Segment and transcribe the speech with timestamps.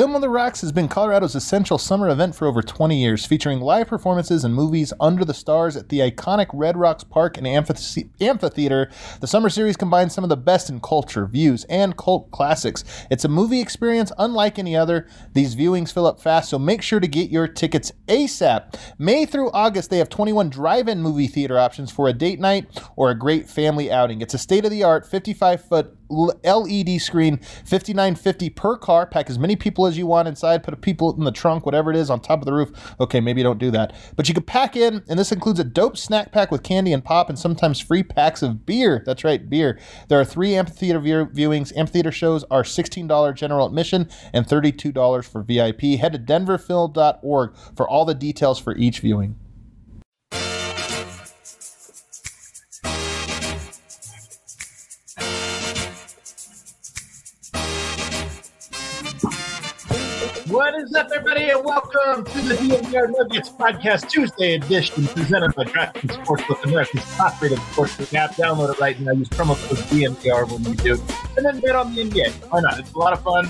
[0.00, 3.60] Film on the Rocks has been Colorado's essential summer event for over 20 years, featuring
[3.60, 8.08] live performances and movies under the stars at the iconic Red Rocks Park and Amphithe-
[8.18, 8.90] Amphitheater.
[9.20, 12.82] The summer series combines some of the best in culture, views, and cult classics.
[13.10, 15.06] It's a movie experience unlike any other.
[15.34, 18.80] These viewings fill up fast, so make sure to get your tickets ASAP.
[18.98, 22.82] May through August, they have 21 drive in movie theater options for a date night
[22.96, 24.22] or a great family outing.
[24.22, 29.06] It's a state of the art 55 foot LED screen, 5950 per car.
[29.06, 30.62] Pack as many people as you want inside.
[30.62, 32.70] Put a people in the trunk, whatever it is, on top of the roof.
[33.00, 33.94] Okay, maybe don't do that.
[34.16, 37.04] But you can pack in, and this includes a dope snack pack with candy and
[37.04, 39.02] pop, and sometimes free packs of beer.
[39.06, 39.78] That's right, beer.
[40.08, 41.76] There are three amphitheater view- viewings.
[41.76, 45.98] Amphitheater shows are $16 general admission and $32 for VIP.
[45.98, 49.36] Head to denverfilm.org for all the details for each viewing.
[60.60, 65.64] What is up, everybody, and welcome to the DNVR Nuggets Podcast Tuesday edition, presented by
[65.64, 68.32] DraftKings Sportsbook, America's top-rated sportsbook app.
[68.32, 69.12] Download it right now.
[69.12, 71.02] Use promo code DNVR when you do,
[71.38, 72.50] and then bet on the NBA.
[72.50, 72.78] Why not?
[72.78, 73.48] It's a lot of fun,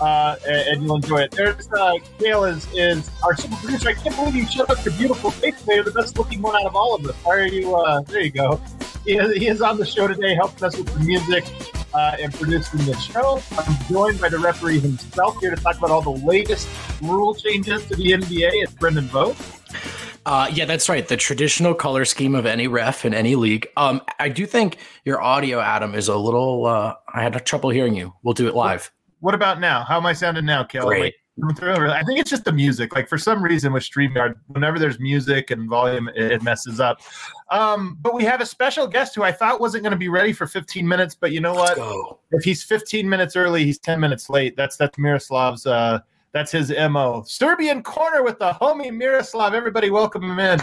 [0.00, 1.32] uh, and, you'll enjoy it.
[1.32, 3.90] There's uh, Gail is is our super producer.
[3.90, 5.74] I can't believe you showed up your beautiful face today.
[5.74, 7.14] You're the best-looking one out of all of us.
[7.16, 7.76] Why are you?
[7.76, 8.62] Uh, there you go.
[9.04, 11.44] He is, he is on the show today, helping us with the music
[11.96, 13.40] uh, and producing the show.
[13.58, 16.68] I'm joined by the referee himself here to talk about all the latest
[17.00, 18.50] rule changes to the NBA.
[18.52, 19.40] It's Brendan Vogt.
[20.26, 21.08] Uh, yeah, that's right.
[21.08, 23.66] The traditional color scheme of any ref in any league.
[23.78, 26.66] Um, I do think your audio, Adam, is a little.
[26.66, 28.12] Uh, I had trouble hearing you.
[28.22, 28.92] We'll do it live.
[29.20, 29.82] What about now?
[29.82, 30.98] How am I sounding now, Kelly?
[30.98, 31.14] Great.
[31.42, 32.94] I think it's just the music.
[32.94, 37.00] Like for some reason with StreamYard, whenever there's music and volume, it, it messes up.
[37.50, 40.32] Um, but we have a special guest who I thought wasn't going to be ready
[40.32, 41.76] for 15 minutes, but you know what?
[41.76, 42.18] Go.
[42.32, 44.56] If he's 15 minutes early, he's 10 minutes late.
[44.56, 45.64] That's that's Miroslav's.
[45.66, 46.00] Uh,
[46.32, 47.22] that's his mo.
[47.26, 49.54] Serbian corner with the homie Miroslav.
[49.54, 50.60] Everybody, welcome him in.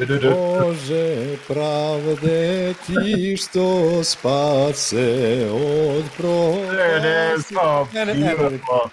[0.00, 6.04] Bože pravde ti što spase od
[6.70, 7.04] There it
[7.38, 7.52] is.
[7.56, 8.90] Oh, And- and- beautiful.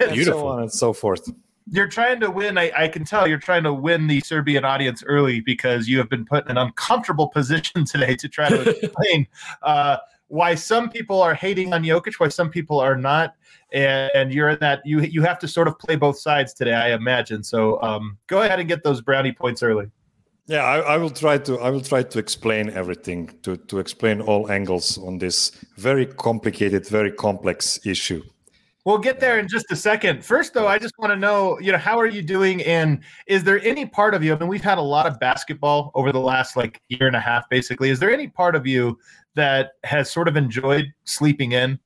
[0.00, 1.28] and so on and so forth.
[1.68, 2.58] You're trying to win.
[2.58, 6.08] I, I can tell you're trying to win the Serbian audience early because you have
[6.08, 9.26] been put in an uncomfortable position today to try to explain
[9.62, 9.96] uh,
[10.28, 13.34] why some people are hating on Jokic, why some people are not,
[13.72, 16.74] and, and you're in that you you have to sort of play both sides today,
[16.74, 17.42] I imagine.
[17.42, 19.90] So um, go ahead and get those brownie points early.
[20.46, 24.20] Yeah, I, I will try to I will try to explain everything to to explain
[24.20, 28.22] all angles on this very complicated, very complex issue.
[28.86, 30.24] We'll get there in just a second.
[30.24, 32.62] First, though, I just want to know, you know, how are you doing?
[32.62, 34.32] And is there any part of you?
[34.32, 37.20] I mean, we've had a lot of basketball over the last like year and a
[37.20, 37.90] half, basically.
[37.90, 38.96] Is there any part of you
[39.34, 41.80] that has sort of enjoyed sleeping in?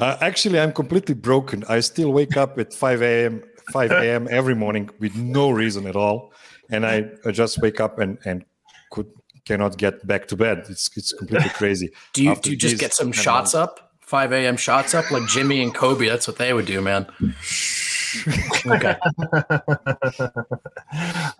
[0.00, 1.62] Uh, actually, I'm completely broken.
[1.68, 3.44] I still wake up at 5 a.m.
[3.72, 4.26] 5 a.m.
[4.32, 6.32] every morning with no reason at all,
[6.72, 8.44] and I, I just wake up and and
[8.90, 9.06] could
[9.44, 10.66] cannot get back to bed.
[10.68, 11.90] It's it's completely crazy.
[12.14, 13.54] Do you After do you just get some shots months.
[13.54, 13.83] up?
[14.06, 14.56] 5 a.m.
[14.56, 16.08] shots up like Jimmy and Kobe.
[16.08, 17.06] That's what they would do, man.
[18.66, 18.96] Okay.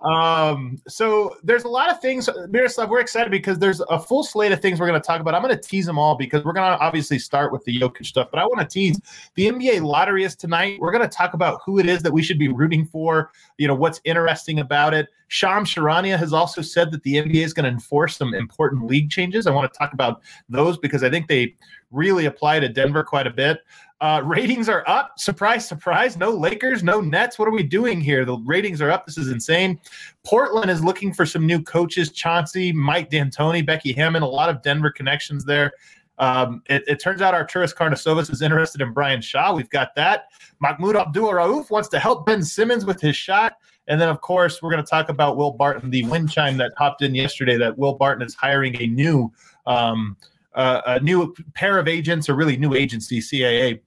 [0.05, 2.91] um, so there's a lot of things, Miroslav.
[2.91, 5.35] We're excited because there's a full slate of things we're going to talk about.
[5.35, 8.05] I'm going to tease them all because we're going to obviously start with the Jokic
[8.05, 9.01] stuff, but I want to tease
[9.37, 10.79] the NBA lottery is tonight.
[10.81, 13.31] We're going to talk about who it is that we should be rooting for.
[13.56, 15.09] You know what's interesting about it.
[15.29, 19.11] Shams Charania has also said that the NBA is going to enforce some important league
[19.11, 19.47] changes.
[19.47, 21.55] I want to talk about those because I think they
[21.91, 23.61] really apply to Denver quite a bit.
[24.05, 25.19] Uh, ratings are up.
[25.19, 26.19] Surprise, surprise.
[26.19, 27.39] No Lakers, no Nets.
[27.39, 28.27] What are we doing here?
[28.27, 29.07] The ratings are up.
[29.07, 29.81] This is insane.
[30.25, 32.13] Portland is looking for some new coaches.
[32.13, 35.73] Chauncey, Mike D'Antoni, Becky Hammon, a lot of Denver connections there.
[36.19, 39.55] Um, it, it turns out Arturas Karnisovas is interested in Brian Shaw.
[39.55, 40.27] We've got that.
[40.61, 43.57] Mahmoud Abdul Rauf wants to help Ben Simmons with his shot.
[43.89, 46.73] And then, of course, we're going to talk about Will Barton, the wind chime that
[46.77, 49.33] hopped in yesterday that Will Barton is hiring a new
[49.65, 50.19] um,
[50.55, 53.81] uh, a new pair of agents, or really new agency, CAA.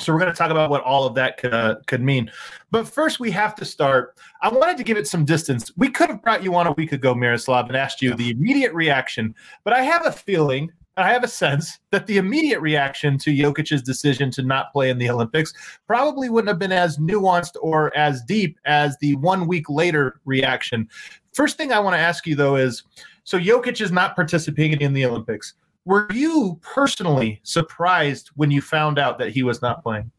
[0.00, 2.30] So we're going to talk about what all of that could uh, could mean.
[2.70, 4.16] But first, we have to start.
[4.42, 5.72] I wanted to give it some distance.
[5.76, 8.72] We could have brought you on a week ago, Miroslav, and asked you the immediate
[8.72, 9.34] reaction.
[9.62, 13.82] But I have a feeling, I have a sense that the immediate reaction to Jokic's
[13.82, 15.52] decision to not play in the Olympics
[15.86, 20.88] probably wouldn't have been as nuanced or as deep as the one week later reaction.
[21.32, 22.84] First thing I want to ask you though is,
[23.24, 25.54] so Jokic is not participating in the Olympics
[25.84, 30.10] were you personally surprised when you found out that he was not playing?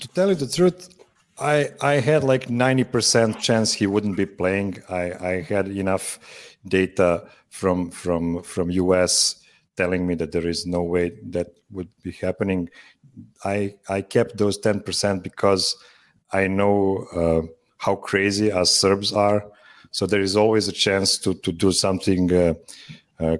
[0.00, 0.88] To tell you the truth,
[1.40, 4.82] I I had like ninety percent chance he wouldn't be playing.
[4.88, 6.18] I I had enough
[6.66, 9.42] data from from from US
[9.76, 12.68] telling me that there is no way that would be happening.
[13.44, 15.76] I I kept those ten percent because
[16.32, 17.42] I know uh,
[17.78, 19.44] how crazy us Serbs are.
[19.90, 22.54] So there is always a chance to to do something uh,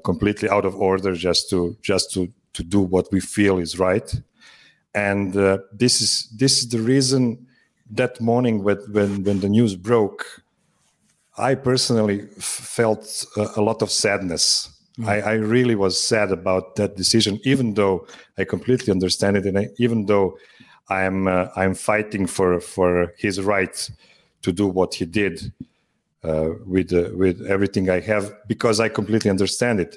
[0.05, 4.15] completely out of order just to just to to do what we feel is right.
[4.95, 7.47] And uh, this is this is the reason
[7.91, 10.43] that morning when when, when the news broke,
[11.37, 14.71] I personally felt a, a lot of sadness.
[14.99, 15.09] Mm.
[15.09, 19.57] I, I, really was sad about that decision, even though I completely understand it, and
[19.57, 20.37] I, even though
[20.89, 23.91] I'm uh, I'm fighting for for his right
[24.43, 25.53] to do what he did
[26.29, 29.97] uh, with uh, with everything I have because I completely understand it.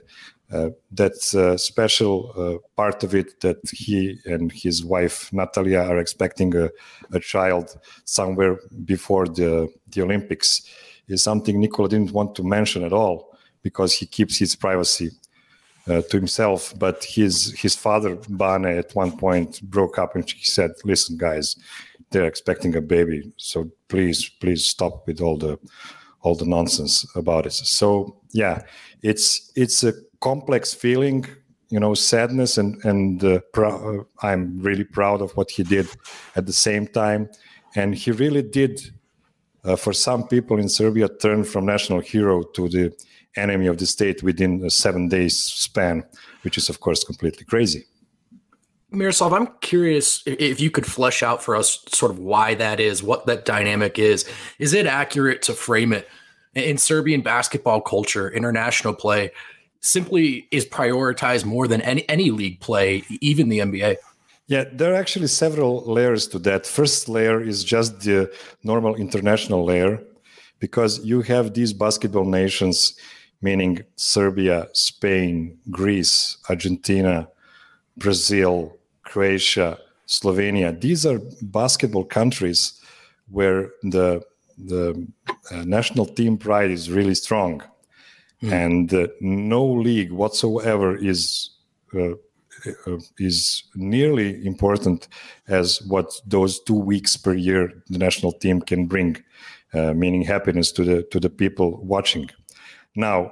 [0.52, 6.00] Uh, that's a special uh, part of it that he and his wife Natalia are
[6.00, 6.70] expecting a,
[7.14, 10.62] a child somewhere before the the Olympics
[11.08, 15.10] is something Nikola didn't want to mention at all because he keeps his privacy
[15.90, 16.74] uh, to himself.
[16.78, 21.56] But his his father Bane at one point broke up and he said, "Listen, guys,
[22.12, 25.58] they're expecting a baby, so please, please stop with all the
[26.22, 28.62] all the nonsense about it." So yeah,
[29.02, 31.26] it's it's a complex feeling,
[31.70, 35.88] you know, sadness and and uh, pr- I'm really proud of what he did
[36.36, 37.30] at the same time,
[37.76, 38.82] and he really did.
[39.64, 42.92] Uh, for some people in Serbia, turn from national hero to the
[43.36, 46.04] enemy of the state within a seven days span,
[46.42, 47.86] which is, of course, completely crazy.
[48.92, 53.02] Miroslav, I'm curious if you could flesh out for us sort of why that is,
[53.02, 54.30] what that dynamic is.
[54.60, 56.10] Is it accurate to frame it
[56.54, 59.32] in Serbian basketball culture, international play
[59.80, 63.96] simply is prioritized more than any, any league play, even the NBA?
[64.48, 66.68] Yeah, there are actually several layers to that.
[66.68, 68.32] First layer is just the
[68.64, 70.04] normal international layer
[70.60, 72.96] because you have these basketball nations
[73.42, 77.28] meaning Serbia, Spain, Greece, Argentina,
[77.98, 78.78] Brazil,
[79.12, 79.78] Croatia,
[80.08, 80.72] Slovenia.
[80.80, 82.82] These are basketball countries
[83.30, 84.22] where the
[84.58, 85.08] the
[85.52, 87.64] uh, national team pride is really strong,
[88.42, 88.52] mm.
[88.52, 91.50] and uh, no league whatsoever is
[91.94, 92.14] uh,
[92.88, 95.08] uh, is nearly important
[95.48, 99.18] as what those two weeks per year the national team can bring,
[99.74, 102.30] uh, meaning happiness to the to the people watching.
[102.96, 103.32] Now,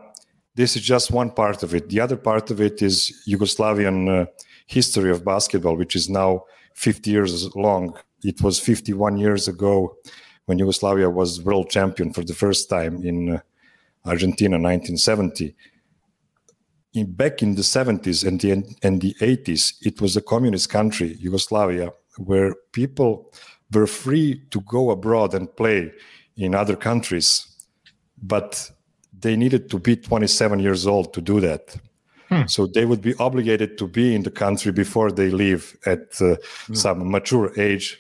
[0.55, 1.89] this is just one part of it.
[1.89, 4.25] The other part of it is Yugoslavian uh,
[4.69, 6.45] history of basketball, which is now
[6.75, 7.98] 50 years long.
[8.24, 9.98] It was 51 years ago
[10.45, 13.39] when Yugoslavia was world champion for the first time in uh,
[14.06, 15.56] Argentina, 1970.
[16.94, 18.51] In, back in the 70s and the,
[18.83, 23.33] and the 80s, it was a communist country, Yugoslavia, where people
[23.74, 25.92] were free to go abroad and play
[26.38, 27.48] in other countries.
[28.21, 28.71] But
[29.19, 31.75] they needed to be 27 years old to do that.
[32.29, 32.45] Hmm.
[32.47, 36.35] So they would be obligated to be in the country before they leave at uh,
[36.67, 36.73] hmm.
[36.73, 37.99] some mature age.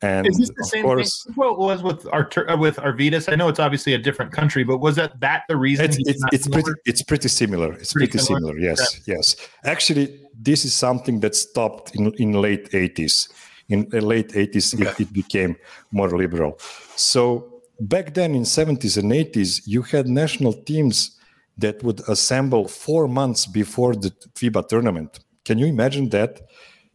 [0.00, 1.34] And is this the same course, thing?
[1.36, 3.32] Well, was with our uh, with Arvydas?
[3.32, 5.86] I know it's obviously a different country, but was that that the reason?
[5.86, 7.72] It's, it's, it's pretty it's pretty similar.
[7.72, 8.54] It's pretty, pretty similar.
[8.54, 8.58] similar.
[8.60, 9.16] Yes, yeah.
[9.16, 9.36] yes.
[9.64, 13.28] Actually, this is something that stopped in in late 80s.
[13.70, 14.88] In the late 80s, okay.
[14.88, 15.56] it, it became
[15.90, 16.58] more liberal.
[16.94, 21.17] So back then in 70s and 80s you had national teams
[21.58, 25.18] that would assemble four months before the fiba tournament.
[25.44, 26.40] Can you imagine that?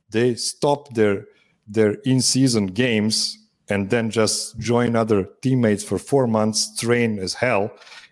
[0.09, 1.25] They stop their
[1.67, 3.37] their in-season games
[3.69, 7.71] and then just join other teammates for four months train as hell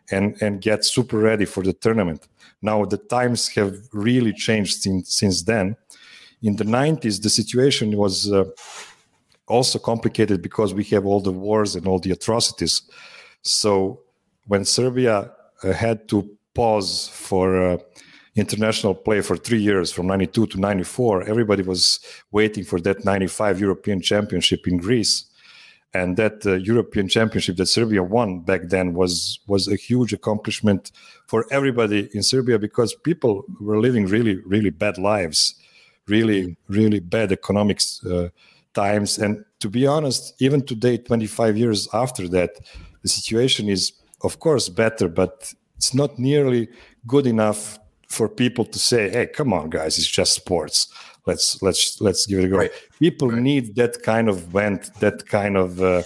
[0.09, 2.27] and and get super ready for the tournament.
[2.61, 5.75] Now the times have really changed since since then.
[6.41, 8.45] In the 90s the situation was uh,
[9.47, 12.81] also complicated because we have all the wars and all the atrocities.
[13.43, 14.01] So
[14.47, 15.31] when Serbia
[15.63, 17.77] uh, had to pause for uh,
[18.35, 21.99] international play for three years from 92 to 94 everybody was
[22.31, 25.25] waiting for that 95 european championship in greece
[25.93, 30.91] and that uh, european championship that serbia won back then was was a huge accomplishment
[31.27, 35.55] for everybody in serbia because people were living really really bad lives
[36.07, 38.29] really really bad economics uh,
[38.73, 39.17] times.
[39.17, 42.51] And to be honest, even today, 25 years after that,
[43.01, 43.93] the situation is,
[44.23, 46.69] of course, better, but it's not nearly
[47.07, 50.87] good enough for people to say, "Hey, come on, guys, it's just sports.
[51.25, 52.71] Let's let's let's give it a go." Right.
[52.99, 53.41] People right.
[53.41, 56.03] need that kind of vent, that kind of uh,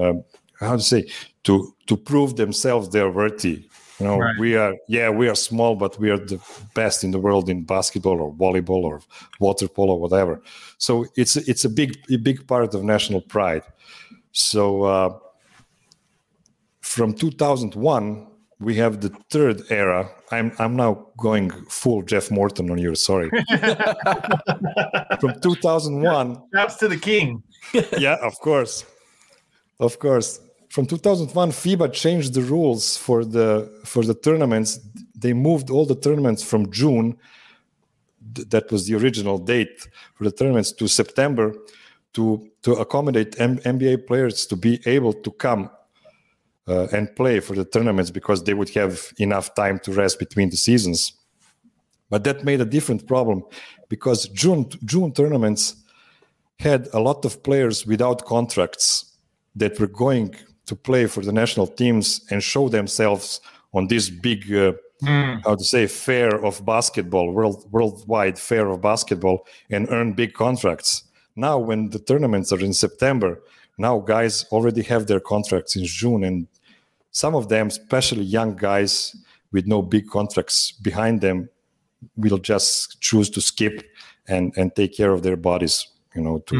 [0.00, 0.14] uh,
[0.58, 1.02] how to say
[1.42, 3.68] to to prove themselves they're worthy
[4.00, 4.38] you know, right.
[4.38, 6.40] we are yeah, we are small, but we are the
[6.74, 9.00] best in the world in basketball or volleyball or
[9.38, 10.42] water polo, or whatever.
[10.78, 13.62] So it's it's a big a big part of national pride.
[14.32, 15.10] So uh,
[16.80, 20.08] from 2001 we have the third era.
[20.30, 22.94] I'm I'm now going full Jeff Morton on you.
[22.94, 23.28] Sorry.
[25.20, 26.42] From 2001.
[26.54, 27.42] Shouts to the king.
[27.98, 28.84] yeah, of course,
[29.80, 30.40] of course.
[30.70, 34.80] From 2001, FIBA changed the rules for the for the tournaments.
[35.14, 37.16] They moved all the tournaments from June.
[38.34, 41.54] th- That was the original date for the tournaments to September,
[42.14, 42.24] to
[42.62, 45.70] to accommodate M- NBA players to be able to come
[46.66, 50.50] uh, and play for the tournaments because they would have enough time to rest between
[50.50, 51.12] the seasons.
[52.10, 53.42] But that made a different problem
[53.88, 55.76] because June June tournaments
[56.60, 59.16] had a lot of players without contracts
[59.56, 60.34] that were going
[60.66, 63.40] to play for the national teams and show themselves
[63.72, 64.72] on this big uh,
[65.44, 71.04] how to say fair of basketball world worldwide fair of basketball and earn big contracts
[71.36, 73.40] now when the tournaments are in september
[73.76, 76.46] now guys already have their contracts in june and
[77.14, 79.16] some of them especially young guys
[79.52, 81.48] with no big contracts behind them
[82.16, 83.82] will just choose to skip
[84.28, 86.56] and and take care of their bodies you know to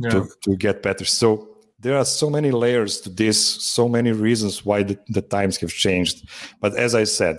[0.00, 0.10] Yeah.
[0.10, 1.48] to, to get better so
[1.80, 3.38] there are so many layers to this
[3.76, 6.16] so many reasons why the, the times have changed
[6.60, 7.36] but as i said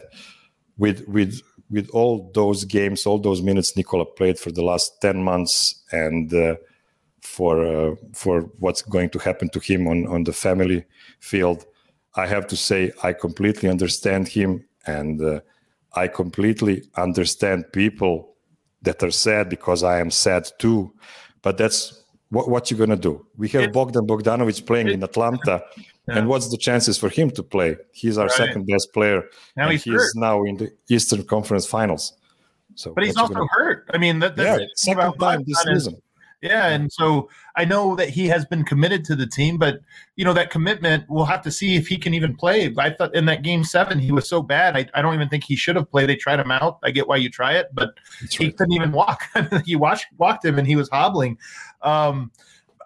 [0.77, 5.23] with with with all those games all those minutes nikola played for the last 10
[5.23, 6.55] months and uh,
[7.21, 10.83] for uh, for what's going to happen to him on on the family
[11.19, 11.65] field
[12.15, 15.39] i have to say i completely understand him and uh,
[15.93, 18.35] i completely understand people
[18.81, 20.91] that are sad because i am sad too
[21.41, 25.61] but that's what, what you're going to do we have bogdan bogdanovic playing in atlanta
[26.07, 26.17] Yeah.
[26.17, 28.37] and what's the chances for him to play he's our Right.
[28.43, 29.19] second best player
[29.55, 32.13] Now and he's he's now in the eastern conference finals
[32.75, 33.89] so But he's also gonna- hurt.
[33.93, 36.01] I mean, that, yeah that's thing second time this Bogdan is- season
[36.41, 39.81] Yeah, and so I know that he has been committed to the team, but
[40.15, 41.03] you know that commitment.
[41.09, 42.73] We'll have to see if he can even play.
[42.77, 44.77] I thought in that game seven he was so bad.
[44.77, 46.07] I, I don't even think he should have played.
[46.07, 46.79] They tried him out.
[46.81, 47.89] I get why you try it, but
[48.29, 49.23] he couldn't even walk.
[49.65, 51.37] you watched walked him and he was hobbling.
[51.81, 52.31] Um,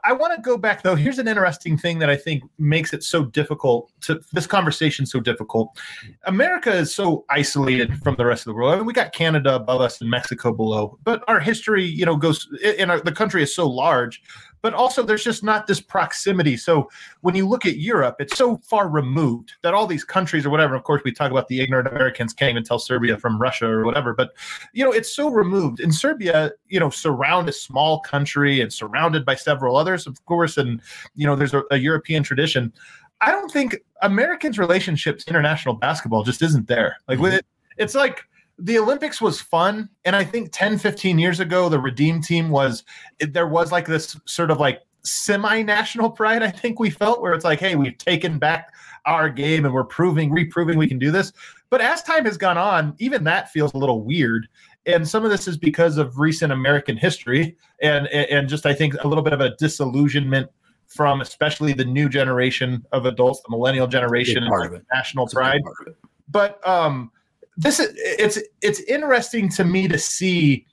[0.05, 0.95] I want to go back though.
[0.95, 5.19] Here's an interesting thing that I think makes it so difficult to this conversation so
[5.19, 5.77] difficult.
[6.25, 8.73] America is so isolated from the rest of the world.
[8.73, 12.17] I mean, we got Canada above us and Mexico below, but our history, you know,
[12.17, 14.21] goes and our, the country is so large.
[14.63, 16.55] But also, there's just not this proximity.
[16.55, 16.89] So
[17.19, 20.73] when you look at Europe, it's so far removed that all these countries or whatever.
[20.73, 23.83] Of course, we talk about the ignorant Americans can't even tell Serbia from Russia or
[23.83, 24.13] whatever.
[24.13, 24.31] But
[24.71, 25.81] you know, it's so removed.
[25.81, 30.57] In Serbia, you know, surround a small country and surrounded by several others, of course,
[30.57, 30.81] and
[31.13, 32.71] you know, there's a, a European tradition.
[33.19, 36.97] I don't think Americans' relationship to international basketball just isn't there.
[37.09, 37.45] Like with it,
[37.77, 38.25] it's like
[38.59, 39.89] the Olympics was fun.
[40.05, 42.83] And I think 10, 15 years ago, the Redeem team was,
[43.19, 47.33] there was like this sort of like semi national pride, I think we felt, where
[47.33, 48.73] it's like, hey, we've taken back
[49.05, 51.33] our game and we're proving, reproving we can do this.
[51.69, 54.47] But as time has gone on, even that feels a little weird.
[54.85, 58.93] And some of this is because of recent American history and, and just, I think,
[59.03, 60.49] a little bit of a disillusionment
[60.87, 65.43] from especially the new generation of adults, the millennial generation, and national That's a big
[65.43, 65.97] pride part of it.
[66.29, 67.11] but um
[67.57, 70.65] this is it's it's interesting to me to see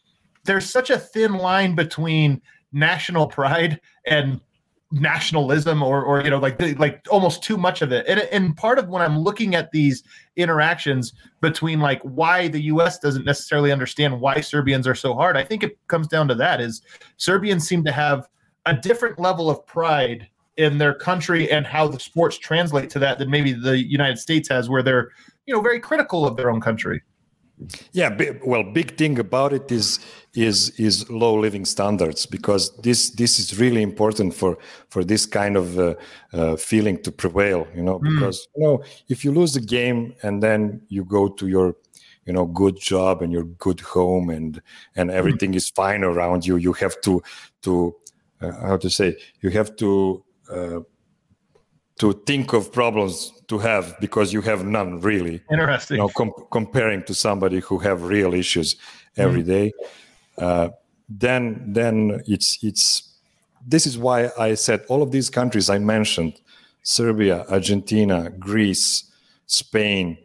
[0.45, 2.41] there's such a thin line between
[2.73, 4.41] national pride and
[4.93, 8.05] nationalism or or you know like like almost too much of it.
[8.09, 10.03] And and part of when i'm looking at these
[10.37, 15.45] interactions between like why the us doesn't necessarily understand why serbians are so hard i
[15.45, 16.83] think it comes down to that is
[17.19, 18.29] serbians seem to have
[18.67, 20.29] a different level of pride
[20.61, 24.49] in their country and how the sports translate to that than maybe the united states
[24.49, 25.09] has where they're
[25.47, 27.01] you know very critical of their own country
[27.93, 29.99] Yeah, well, big thing about it is
[30.35, 34.57] is is low living standards because this this is really important for
[34.89, 35.95] for this kind of uh,
[36.33, 37.67] uh, feeling to prevail.
[37.75, 41.49] You know, because you know if you lose the game and then you go to
[41.49, 41.75] your
[42.25, 44.63] you know good job and your good home and
[44.97, 47.23] and everything is fine around you, you have to
[47.63, 47.95] to
[48.41, 50.25] uh, how to say you have to.
[50.51, 50.81] Uh,
[52.01, 55.43] to think of problems to have because you have none really.
[55.53, 55.99] Interesting.
[55.99, 58.77] You know, com- comparing to somebody who have real issues
[59.19, 59.73] every day,
[60.39, 60.71] uh,
[61.11, 63.19] then then it's it's
[63.67, 66.41] this is why I said all of these countries I mentioned,
[66.83, 69.13] Serbia, Argentina, Greece,
[69.47, 70.17] Spain,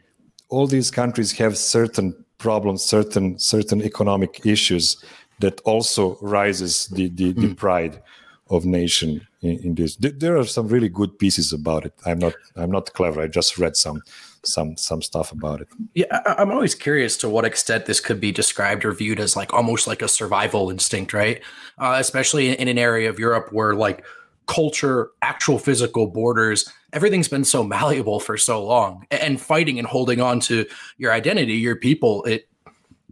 [0.48, 5.04] all these countries have certain problems, certain certain economic issues
[5.40, 8.02] that also rises the the, the pride
[8.50, 9.96] of nation in, in this.
[9.96, 11.94] There are some really good pieces about it.
[12.06, 13.22] I'm not I'm not clever.
[13.22, 14.02] I just read some
[14.44, 15.68] some some stuff about it.
[15.94, 19.36] Yeah, I, I'm always curious to what extent this could be described or viewed as
[19.36, 21.42] like almost like a survival instinct, right?
[21.78, 24.06] Uh, especially in, in an area of Europe where like
[24.48, 26.70] culture, actual physical borders.
[26.94, 30.66] Everything's been so malleable for so long, and fighting and holding on to
[30.98, 32.48] your identity, your people, it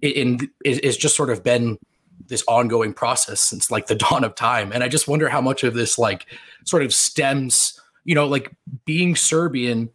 [0.02, 1.78] it, it it's just sort of been
[2.34, 4.74] this ongoing process since like the dawn of time.
[4.74, 6.26] And I just wonder how much of this like
[6.66, 8.52] sort of stems, you know, like
[8.86, 9.90] being Serbian.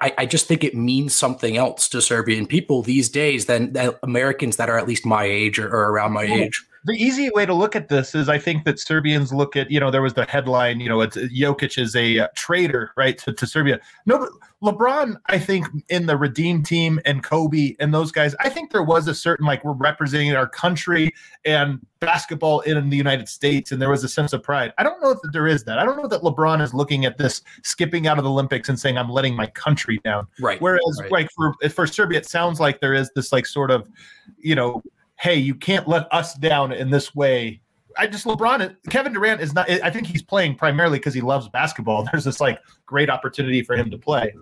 [0.00, 3.92] I, I just think it means something else to Serbian people these days than, than
[4.02, 7.46] Americans that are at least my age or, or around my age the easy way
[7.46, 10.14] to look at this is I think that Serbians look at, you know, there was
[10.14, 13.80] the headline, you know, it's Jokic is a uh, traitor, right, to, to Serbia.
[14.04, 14.30] No, but
[14.62, 18.82] LeBron, I think in the Redeem team and Kobe and those guys, I think there
[18.82, 21.10] was a certain like we're representing our country
[21.44, 24.74] and basketball in the United States, and there was a sense of pride.
[24.76, 25.78] I don't know that there is that.
[25.78, 28.78] I don't know that LeBron is looking at this skipping out of the Olympics and
[28.78, 30.26] saying I'm letting my country down.
[30.38, 30.60] Right.
[30.60, 31.10] Whereas right.
[31.10, 33.88] like for for Serbia, it sounds like there is this like sort of,
[34.38, 34.82] you know,
[35.18, 37.60] hey, you can't let us down in this way.
[37.96, 39.70] I just LeBron, Kevin Durant is not.
[39.70, 42.06] I think he's playing primarily because he loves basketball.
[42.12, 44.34] There's this like great opportunity for him to play.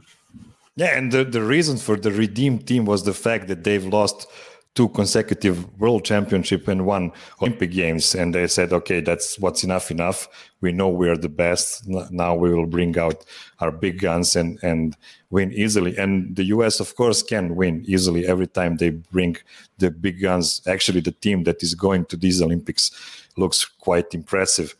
[0.75, 4.27] Yeah, and the, the reason for the redeemed team was the fact that they've lost
[4.75, 7.13] two consecutive world championship and one
[7.43, 10.29] olympic games and they said okay that's what's enough enough.
[10.61, 11.89] We know we're the best.
[11.89, 13.25] Now we will bring out
[13.59, 14.97] our big guns and and
[15.31, 15.97] win easily.
[15.97, 19.37] And the us of course can win easily every time they bring
[19.79, 20.63] the big guns.
[20.67, 22.91] Actually the team that is going to these olympics
[23.37, 24.75] looks quite impressive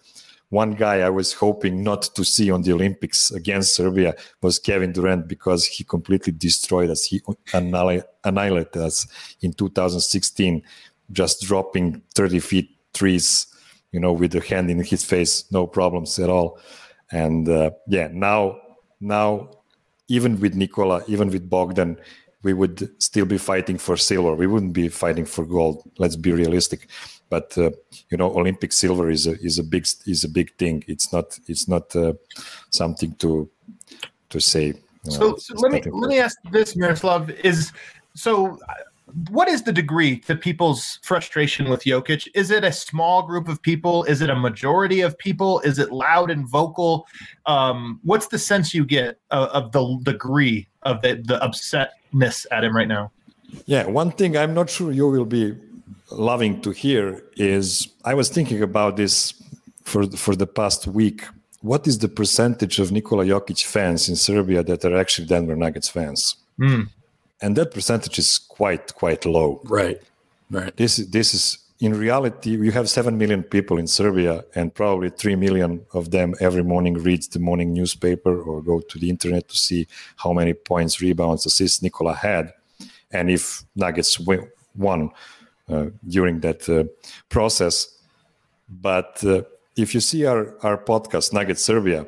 [0.53, 4.93] one guy I was hoping not to see on the Olympics against Serbia was Kevin
[4.93, 7.05] Durant because he completely destroyed us.
[7.05, 7.23] He
[7.55, 9.07] annihilated us
[9.41, 10.63] in 2016,
[11.11, 13.47] just dropping 30 feet trees,
[13.93, 16.59] you know, with the hand in his face, no problems at all.
[17.11, 18.61] And uh, yeah, now,
[19.01, 19.49] now,
[20.09, 21.97] even with Nikola, even with Bogdan,
[22.43, 24.35] we would still be fighting for silver.
[24.35, 25.91] We wouldn't be fighting for gold.
[25.97, 26.89] Let's be realistic
[27.33, 27.71] but uh,
[28.11, 29.85] you know olympic silver is a is a big
[30.15, 32.13] is a big thing it's not it's not uh,
[32.71, 33.49] something to
[34.33, 34.75] to say you
[35.07, 37.73] know, so, so let me let me ask this miroslav is
[38.15, 38.59] so
[39.31, 42.29] what is the degree to people's frustration with Jokic?
[42.35, 44.05] Is it a small group of people?
[44.05, 45.61] Is it a majority of people?
[45.61, 47.07] Is it loud and vocal?
[47.45, 52.65] Um, what's the sense you get of, of the degree of the, the upsetness at
[52.65, 53.13] him right now?
[53.67, 55.55] Yeah, one thing I'm not sure you will be
[56.13, 59.35] loving to hear is I was thinking about this
[59.85, 61.25] for for the past week.
[61.61, 65.89] What is the percentage of Nikola Jokic fans in Serbia that are actually Denver Nuggets
[65.89, 66.37] fans?
[66.59, 66.89] Mm.
[67.41, 69.61] And that percentage is quite quite low.
[69.65, 70.01] Right.
[70.51, 70.77] Right.
[70.77, 75.35] This this is in reality you have 7 million people in Serbia and probably 3
[75.37, 79.57] million of them every morning reads the morning newspaper or go to the internet to
[79.57, 82.53] see how many points, rebounds, assists Nikola had
[83.11, 85.11] and if Nuggets win, won
[86.07, 86.85] during that uh,
[87.29, 87.99] process.
[88.69, 89.43] But uh,
[89.77, 92.07] if you see our, our podcast, Nugget Serbia,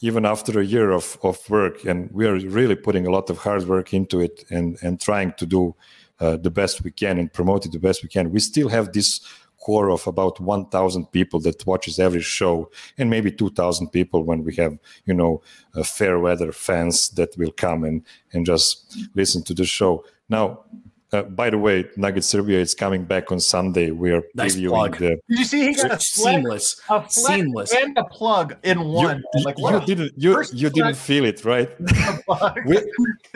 [0.00, 3.38] even after a year of, of work, and we are really putting a lot of
[3.38, 5.74] hard work into it and, and trying to do
[6.20, 8.92] uh, the best we can and promote it the best we can, we still have
[8.92, 9.20] this
[9.62, 14.54] core of about 1000 people that watches every show and maybe 2000 people when we
[14.56, 15.40] have you know
[15.76, 20.64] uh, fair weather fans that will come and and just listen to the show now
[21.12, 23.90] uh, by the way, Nugget Serbia is coming back on Sunday.
[23.90, 24.96] We are nice previewing plug.
[24.96, 25.08] the.
[25.28, 29.22] Did you see he got a seamless, a seamless, and a plug in one?
[29.34, 31.70] You, like, you didn't you, First you didn't feel it, right?
[32.66, 32.78] we,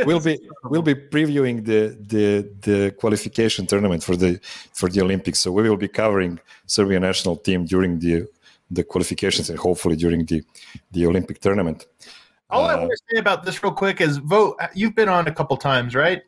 [0.06, 4.40] we'll be we'll be previewing the the the qualification tournament for the
[4.72, 5.40] for the Olympics.
[5.40, 8.26] So we will be covering Serbian national team during the
[8.70, 10.42] the qualifications and hopefully during the
[10.92, 11.86] the Olympic tournament.
[12.48, 14.70] All uh, I want to say about this real quick is Vogt.
[14.74, 16.22] You've been on a couple times, right?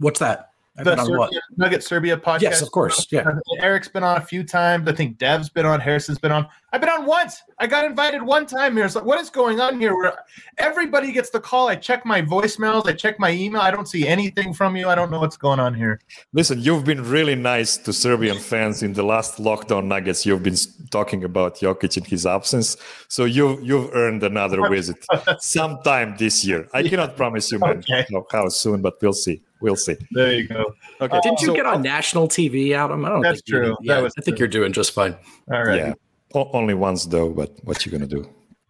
[0.00, 0.50] What's that?
[0.84, 2.40] the Serbia, Nugget Serbia podcast.
[2.40, 3.06] Yes, of course.
[3.10, 3.20] Yeah.
[3.20, 4.88] Uh, Eric's been on a few times.
[4.88, 5.80] I think Dev's been on.
[5.80, 6.46] Harrison's been on.
[6.72, 7.42] I've been on once.
[7.58, 8.88] I got invited one time here.
[8.88, 9.94] So what is going on here?
[9.94, 10.14] Where
[10.58, 11.68] everybody gets the call.
[11.68, 12.86] I check my voicemails.
[12.86, 13.60] I check my email.
[13.60, 14.88] I don't see anything from you.
[14.88, 16.00] I don't know what's going on here.
[16.32, 20.24] Listen, you've been really nice to Serbian fans in the last lockdown Nuggets.
[20.24, 20.56] You've been
[20.90, 22.76] talking about Jokic in his absence,
[23.08, 25.04] so you you've earned another visit
[25.40, 26.68] sometime this year.
[26.72, 28.06] I cannot promise you, man, okay.
[28.30, 29.42] how soon, but we'll see.
[29.60, 29.96] We'll see.
[30.12, 30.74] There you go.
[31.00, 31.16] Okay.
[31.16, 33.04] Uh, didn't you so, get on national TV, Adam?
[33.04, 33.76] I don't that's think true.
[33.82, 34.44] Yeah, that was I think true.
[34.44, 35.16] you're doing just fine.
[35.52, 35.76] All right.
[35.76, 35.94] Yeah.
[36.34, 38.28] O- only once though, but what you gonna do?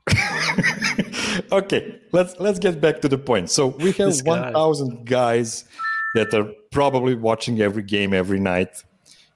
[1.53, 3.51] okay, let's let's get back to the point.
[3.51, 5.65] So we have one thousand guys
[6.15, 8.83] that are probably watching every game every night.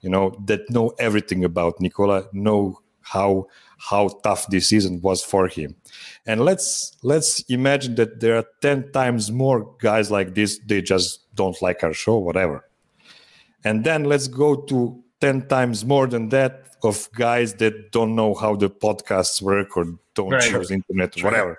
[0.01, 3.47] You know that know everything about Nikola, know how
[3.79, 5.75] how tough this season was for him.
[6.27, 11.21] And let's let's imagine that there are 10 times more guys like this they just
[11.35, 12.65] don't like our show whatever.
[13.65, 18.35] And then let's go to 10 times more than that of guys that don't know
[18.35, 20.51] how the podcasts work or don't Right.
[20.51, 21.59] use internet or whatever.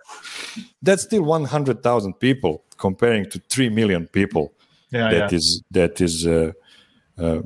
[0.82, 4.54] That's still 100,000 people comparing to 3 million people
[4.92, 5.38] Yeah, that yeah.
[5.38, 6.52] is that is uh,
[7.18, 7.42] uh,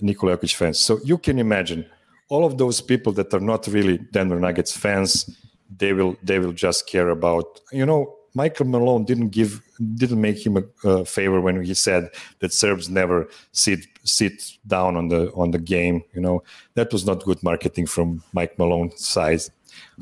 [0.00, 0.78] Nikola Jokic fans.
[0.78, 1.86] So you can imagine
[2.28, 5.28] all of those people that are not really Denver Nuggets fans.
[5.76, 9.62] They will they will just care about you know Michael Malone didn't give
[9.96, 12.10] didn't make him a, a favor when he said
[12.40, 16.02] that Serbs never sit sit down on the on the game.
[16.14, 16.42] You know
[16.74, 19.40] that was not good marketing from Mike Malone's side.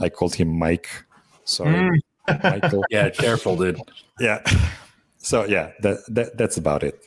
[0.00, 0.88] I called him Mike.
[1.44, 2.42] Sorry, mm.
[2.42, 2.84] Michael.
[2.90, 3.80] Yeah, careful, dude.
[4.20, 4.42] Yeah.
[5.18, 7.06] So yeah, that, that that's about it.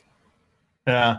[0.86, 1.16] Yeah.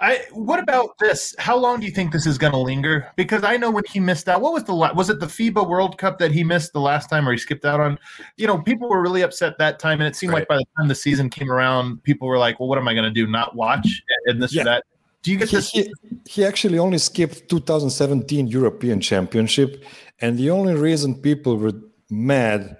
[0.00, 1.34] I what about this?
[1.38, 3.08] How long do you think this is going to linger?
[3.16, 5.98] Because I know when he missed out, what was the was it the FIBA World
[5.98, 7.98] Cup that he missed the last time or he skipped out on?
[8.38, 10.88] You know, people were really upset that time and it seemed like by the time
[10.88, 13.26] the season came around, people were like, "Well, what am I going to do?
[13.26, 14.62] Not watch and this Yeah.
[14.62, 14.84] or that?"
[15.22, 15.70] Do you get He, this?
[15.70, 15.92] he,
[16.26, 19.84] he actually only skipped 2017 European Championship,
[20.20, 21.74] and the only reason people were
[22.10, 22.76] mad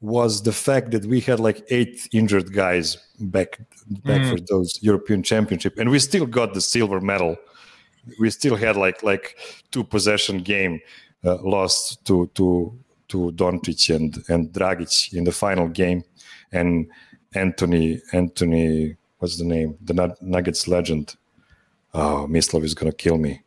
[0.00, 3.60] was the fact that we had like eight injured guys back
[4.04, 7.36] back for those European Championship, and we still got the silver medal.
[8.18, 9.36] We still had like like
[9.70, 10.80] two possession game
[11.24, 16.02] uh, lost to to to Doncic and and Dragic in the final game,
[16.52, 16.90] and
[17.34, 21.16] Anthony Anthony what's the name the Nuggets legend.
[21.92, 23.42] Oh, Mislav is gonna kill me.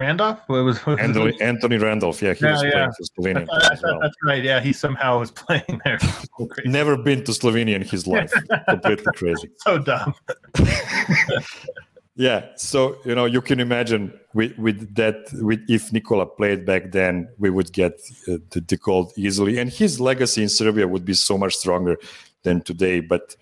[0.00, 0.40] Randolph?
[0.46, 2.70] What was, what was Anthony, Anthony Randolph, yeah, he Yeah, was yeah.
[2.70, 4.00] playing for Slovenia I thought as well.
[4.00, 4.42] that's right.
[4.42, 5.98] Yeah, he somehow was playing there.
[5.98, 6.48] So.
[6.64, 8.32] Never been to Slovenia in his life.
[8.68, 9.50] Completely crazy.
[9.58, 10.14] So dumb.
[12.16, 16.92] Yeah, so you know you can imagine with with that with if Nikola played back
[16.92, 17.92] then, we would get
[18.28, 21.96] uh, the, the gold easily, and his legacy in Serbia would be so much stronger
[22.42, 23.00] than today.
[23.00, 23.36] But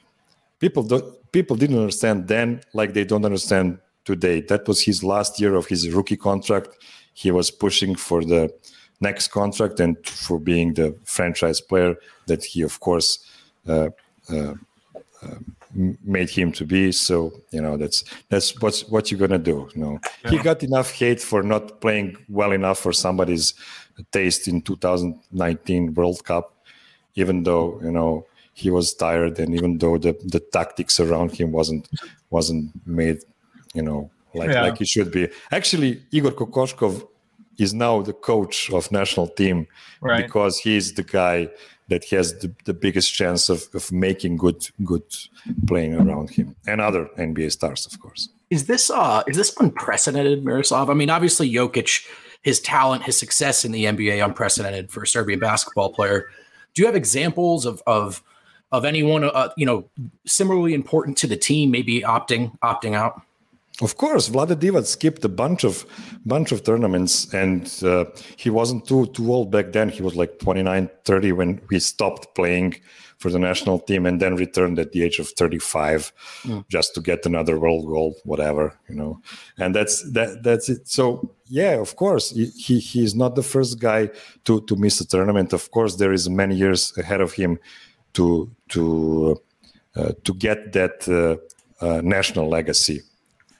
[0.60, 4.40] people don't people didn't understand then like they don't understand today.
[4.40, 6.70] That was his last year of his rookie contract.
[7.22, 8.42] He was pushing for the
[9.08, 11.94] next contract and for being the franchise player
[12.26, 13.10] that he, of course,
[13.66, 13.90] uh,
[14.34, 14.54] uh,
[15.24, 15.38] uh,
[16.16, 16.92] made him to be.
[16.92, 17.16] So
[17.50, 17.98] you know that's
[18.30, 19.68] that's what's what you're gonna do.
[19.74, 19.94] You know,
[20.30, 23.54] he got enough hate for not playing well enough for somebody's
[24.12, 26.46] taste in 2019 World Cup,
[27.14, 31.52] even though you know he was tired and even though the the tactics around him
[31.52, 31.84] wasn't
[32.30, 33.18] wasn't made
[33.78, 34.00] you know
[34.40, 34.62] like Yeah.
[34.66, 35.24] like it should be.
[35.58, 36.94] Actually, Igor Kokoshkov
[37.64, 39.56] is now the coach of national team
[40.00, 40.24] Right.
[40.24, 41.36] because he's the guy
[41.90, 44.60] that has the, the biggest chance of, of making good
[44.90, 45.08] good
[45.70, 48.22] playing around him and other NBA stars, of course.
[48.56, 50.86] Is this uh is this unprecedented, Miroslav?
[50.90, 51.92] I mean, obviously Jokic,
[52.42, 56.18] his talent, his success in the NBA, unprecedented for a Serbian basketball player.
[56.74, 58.22] Do you have examples of of
[58.70, 59.78] of anyone uh, you know
[60.26, 63.14] similarly important to the team maybe opting opting out?
[63.80, 65.86] Of course, Vlade Divac skipped a bunch of
[66.26, 69.88] bunch of tournaments, and uh, he wasn't too too old back then.
[69.88, 72.74] He was like 29, 30 when we stopped playing
[73.18, 76.12] for the national team, and then returned at the age of 35
[76.68, 79.20] just to get another world gold, whatever you know.
[79.58, 80.88] And that's that that's it.
[80.88, 84.10] So yeah, of course, he he is not the first guy
[84.44, 85.52] to to miss a tournament.
[85.52, 87.60] Of course, there is many years ahead of him
[88.14, 89.40] to to
[89.94, 91.36] uh, to get that uh,
[91.84, 93.02] uh, national legacy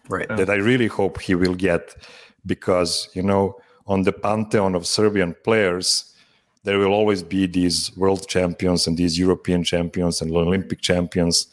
[0.08, 0.28] Right.
[0.28, 1.94] that I really hope he will get
[2.46, 6.14] because you know on the pantheon of Serbian players
[6.64, 11.46] there will always be these world champions and these European champions and Olympic champions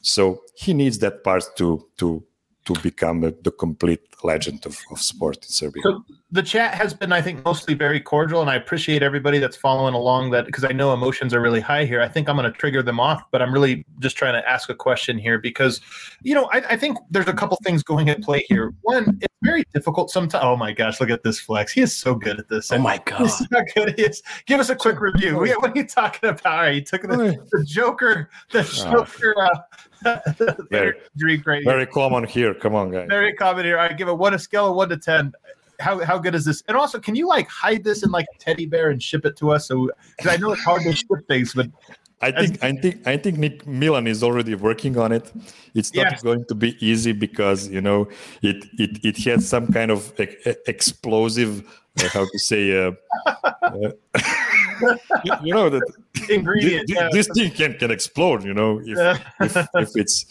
[0.00, 2.22] so he needs that part to to
[2.68, 5.82] to become a, the complete legend of, of sport in Serbia.
[5.82, 9.56] So the chat has been, I think, mostly very cordial, and I appreciate everybody that's
[9.56, 10.30] following along.
[10.32, 12.02] That because I know emotions are really high here.
[12.02, 14.68] I think I'm going to trigger them off, but I'm really just trying to ask
[14.68, 15.80] a question here because,
[16.22, 18.74] you know, I, I think there's a couple things going at play here.
[18.82, 20.44] One, it's very difficult sometimes.
[20.44, 21.72] Oh my gosh, look at this flex.
[21.72, 22.70] He is so good at this.
[22.70, 23.20] Oh my god.
[23.20, 23.94] He's so good.
[23.98, 24.22] He is.
[24.44, 25.38] Give us a quick review.
[25.58, 26.44] What are you talking about?
[26.46, 29.58] All right, you took the, the Joker, the Joker, uh,
[30.70, 32.54] Very- drink right here common here.
[32.54, 33.08] Come on, guys.
[33.08, 33.78] very common here.
[33.78, 35.32] I give it one a scale of one to ten.
[35.80, 36.62] How how good is this?
[36.68, 39.36] And also, can you like hide this in like a teddy bear and ship it
[39.36, 39.68] to us?
[39.68, 41.68] So because I know it's hard to ship things, but
[42.20, 45.32] I think I think I think Nick Milan is already working on it.
[45.74, 48.08] It's not going to be easy because you know
[48.42, 51.62] it it it has some kind of e- explosive
[52.00, 52.90] uh, how to say uh,
[53.62, 53.90] uh,
[55.42, 55.82] you, know that
[56.30, 56.86] ingredient.
[56.88, 57.08] thi- yeah.
[57.12, 58.44] this thing can can explode.
[58.44, 59.18] You know if Yeah.
[59.40, 60.26] if, if it's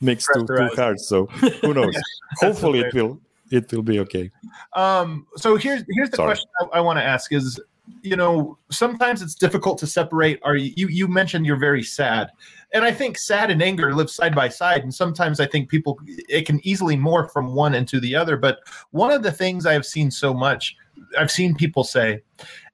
[0.00, 1.00] mixed too, too hard.
[1.00, 1.94] So who knows?
[2.40, 3.20] Hopefully it will
[3.50, 4.30] it will be okay.
[4.74, 6.28] Um, so here's here's the Sorry.
[6.28, 7.60] question I, I want to ask is
[8.02, 10.40] you know, sometimes it's difficult to separate.
[10.42, 12.30] Are you you mentioned you're very sad,
[12.74, 14.82] and I think sad and anger live side by side.
[14.82, 15.96] And sometimes I think people
[16.28, 18.36] it can easily morph from one into the other.
[18.36, 18.58] But
[18.90, 20.74] one of the things I have seen so much,
[21.16, 22.22] I've seen people say,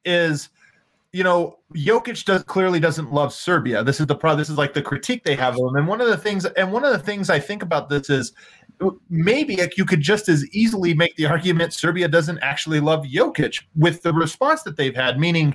[0.06, 0.48] is
[1.12, 3.84] you know, Jokic does clearly doesn't love Serbia.
[3.84, 4.38] This is the problem.
[4.38, 5.76] This is like the critique they have of him.
[5.76, 8.32] And one of the things, and one of the things I think about this is
[9.10, 14.02] maybe you could just as easily make the argument Serbia doesn't actually love Jokic with
[14.02, 15.54] the response that they've had, meaning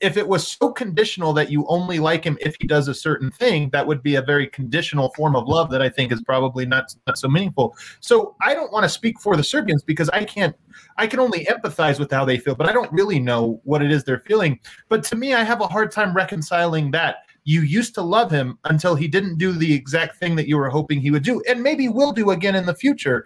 [0.00, 3.30] if it was so conditional that you only like him if he does a certain
[3.32, 6.64] thing, that would be a very conditional form of love that I think is probably
[6.64, 7.74] not, not so meaningful.
[8.00, 10.54] So I don't want to speak for the Serbians because I can't,
[10.98, 13.90] I can only empathize with how they feel, but I don't really know what it
[13.90, 14.60] is they're feeling.
[14.88, 18.58] But to me, I have a hard time reconciling that you used to love him
[18.64, 21.62] until he didn't do the exact thing that you were hoping he would do, and
[21.62, 23.24] maybe will do again in the future.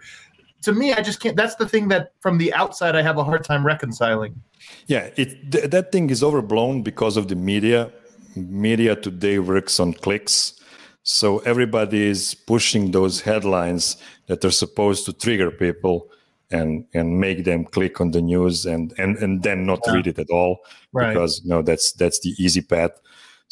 [0.61, 1.35] To me, I just can't.
[1.35, 4.41] That's the thing that from the outside I have a hard time reconciling.
[4.87, 7.91] Yeah, it th- that thing is overblown because of the media.
[8.35, 10.59] Media today works on clicks.
[11.03, 13.97] So everybody is pushing those headlines
[14.27, 16.09] that are supposed to trigger people
[16.51, 19.93] and and make them click on the news and and and then not yeah.
[19.93, 20.59] read it at all
[20.93, 21.13] right.
[21.13, 22.91] because you know that's that's the easy path.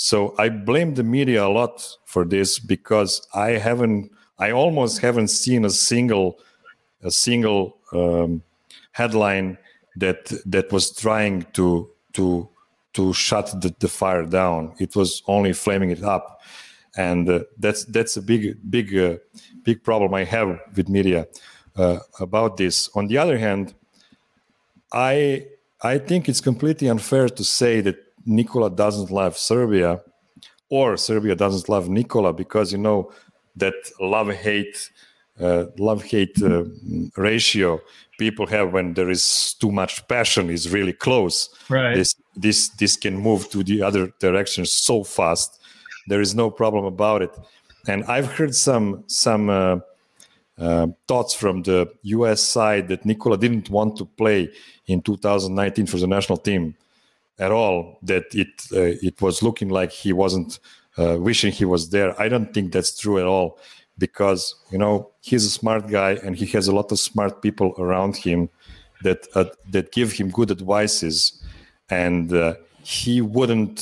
[0.01, 5.27] So I blame the media a lot for this because I haven't, I almost haven't
[5.27, 6.39] seen a single,
[7.03, 8.41] a single um,
[8.93, 9.59] headline
[9.95, 12.47] that that was trying to to
[12.93, 14.73] to shut the, the fire down.
[14.79, 16.41] It was only flaming it up,
[16.97, 19.17] and uh, that's that's a big big uh,
[19.63, 21.27] big problem I have with media
[21.75, 22.89] uh, about this.
[22.95, 23.73] On the other hand,
[24.91, 25.47] I
[25.81, 30.01] I think it's completely unfair to say that Nikola doesn't love Serbia
[30.69, 33.11] or Serbia doesn't love Nikola because you know
[33.55, 34.89] that love hate
[35.39, 36.63] uh, love hate uh,
[37.17, 37.79] ratio
[38.25, 41.35] people have when there is too much passion is really close.
[41.69, 41.95] Right.
[41.97, 42.11] This
[42.45, 45.49] this this can move to the other direction so fast.
[46.09, 47.33] There is no problem about it.
[47.91, 49.77] And i've heard some some uh,
[50.65, 54.41] uh, thoughts from the us side that nikola didn't want to play
[54.85, 56.63] in 2019 for the national team
[57.45, 57.77] at all
[58.11, 60.51] that it uh, it was looking like he wasn't
[61.01, 62.09] uh, wishing he was there.
[62.23, 63.47] I don't think that's true at all
[64.01, 67.69] because you know he's a smart guy and he has a lot of smart people
[67.77, 68.49] around him
[69.05, 71.17] that uh, that give him good advices
[71.89, 73.77] and uh, he wouldn't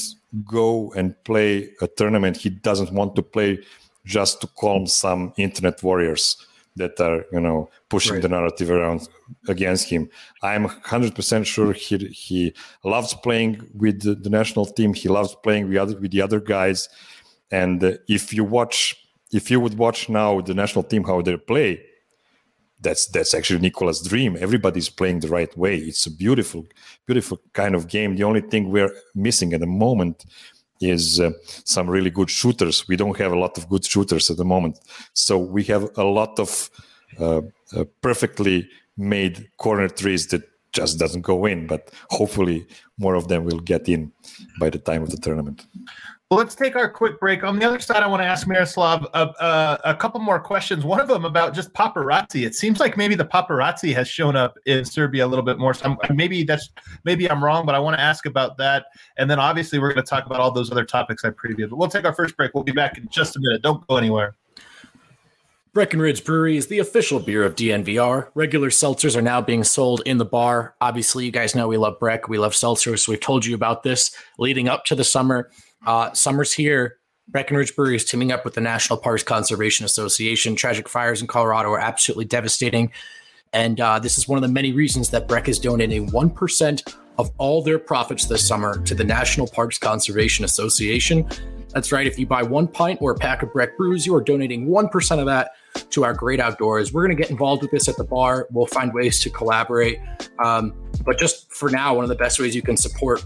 [0.46, 1.50] go and play
[1.82, 3.58] a tournament he doesn't want to play
[4.06, 6.26] just to calm some internet warriors
[6.76, 8.22] that are you know pushing right.
[8.22, 9.08] the narrative around
[9.48, 10.10] against him.
[10.42, 12.54] I'm 100% sure he he
[12.84, 14.94] loves playing with the, the national team.
[14.94, 16.90] He loves playing with other with the other guys.
[17.52, 18.96] And uh, if you watch,
[19.32, 21.82] if you would watch now the national team how they play,
[22.82, 24.38] that's that's actually Nikola's dream.
[24.40, 25.76] Everybody's playing the right way.
[25.78, 26.66] It's a beautiful,
[27.06, 28.16] beautiful kind of game.
[28.16, 30.26] The only thing we're missing at the moment
[30.82, 31.32] is uh,
[31.66, 32.88] some really good shooters.
[32.88, 34.80] We don't have a lot of good shooters at the moment.
[35.14, 36.70] So we have a lot of
[37.20, 37.42] uh,
[37.76, 43.44] uh, perfectly made corner trees that just doesn't go in, but hopefully more of them
[43.44, 44.12] will get in
[44.60, 45.66] by the time of the tournament.
[46.30, 47.44] Well, let's take our quick break.
[47.44, 50.86] On the other side, I want to ask Miroslav a, a, a, couple more questions.
[50.86, 52.46] One of them about just paparazzi.
[52.46, 55.74] It seems like maybe the paparazzi has shown up in Serbia a little bit more.
[55.74, 56.70] So I'm, maybe that's
[57.04, 58.86] maybe I'm wrong, but I want to ask about that.
[59.18, 61.72] And then obviously we're going to talk about all those other topics I previewed.
[61.72, 62.54] But we'll take our first break.
[62.54, 63.64] We'll be back in just a minute.
[63.64, 64.36] Don't go anywhere.
[65.74, 68.30] Breckenridge Brewery is the official beer of DNVR.
[68.36, 70.76] Regular seltzers are now being sold in the bar.
[70.82, 72.28] Obviously, you guys know we love Breck.
[72.28, 73.08] We love seltzers.
[73.08, 75.50] We've told you about this leading up to the summer.
[75.86, 76.98] Uh, summer's here.
[77.28, 80.56] Breckenridge Brewery is teaming up with the National Parks Conservation Association.
[80.56, 82.92] Tragic fires in Colorado are absolutely devastating.
[83.54, 87.32] And uh, this is one of the many reasons that Breck is donating 1% of
[87.38, 91.28] all their profits this summer to the National Parks Conservation Association.
[91.74, 92.08] That's right.
[92.08, 95.20] If you buy one pint or a pack of Breck brews, you are donating 1%
[95.20, 95.52] of that
[95.92, 96.92] to our great outdoors.
[96.92, 98.48] We're going to get involved with this at the bar.
[98.52, 100.00] We'll find ways to collaborate.
[100.44, 100.74] Um,
[101.06, 103.24] but just for now, one of the best ways you can support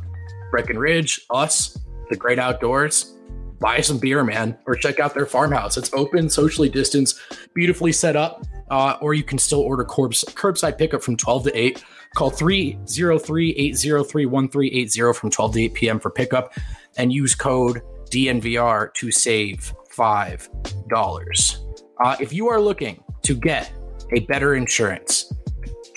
[0.51, 1.77] Breckenridge, us,
[2.13, 3.15] the great outdoors,
[3.59, 5.77] buy some beer, man, or check out their farmhouse.
[5.77, 7.19] It's open, socially distanced,
[7.55, 8.45] beautifully set up.
[8.69, 11.83] Uh, or you can still order curbs, curbside pickup from 12 to 8.
[12.15, 15.99] Call 303 803 1380 from 12 to 8 p.m.
[15.99, 16.53] for pickup
[16.97, 21.57] and use code DNVR to save $5.
[22.03, 23.71] Uh, if you are looking to get
[24.15, 25.32] a better insurance,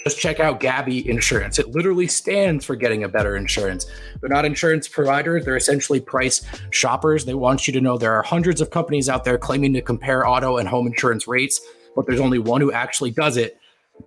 [0.07, 1.59] just check out Gabby Insurance.
[1.59, 3.87] It literally stands for getting a better insurance.
[4.21, 7.25] They're not insurance providers, they're essentially price shoppers.
[7.25, 10.25] They want you to know there are hundreds of companies out there claiming to compare
[10.25, 11.61] auto and home insurance rates,
[11.97, 13.59] but there's only one who actually does it.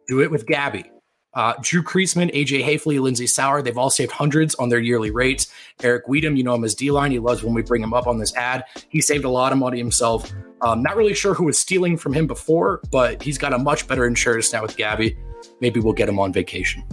[0.07, 0.85] Do it with Gabby.
[1.33, 5.51] Uh, Drew Creasman, AJ Haefele, Lindsey Sauer, they've all saved hundreds on their yearly rates.
[5.83, 7.11] Eric Wedum, you know him as D line.
[7.11, 8.63] He loves when we bring him up on this ad.
[8.87, 10.31] He saved a lot of money himself.
[10.61, 13.85] Um, not really sure who was stealing from him before, but he's got a much
[13.85, 15.17] better insurance now with Gabby.
[15.61, 16.83] Maybe we'll get him on vacation.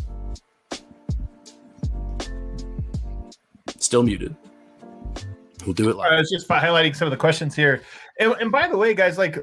[3.79, 4.35] Still muted.
[5.65, 6.13] We'll do it live.
[6.13, 7.83] I was just highlighting some of the questions here.
[8.21, 9.39] And, and by the way, guys, like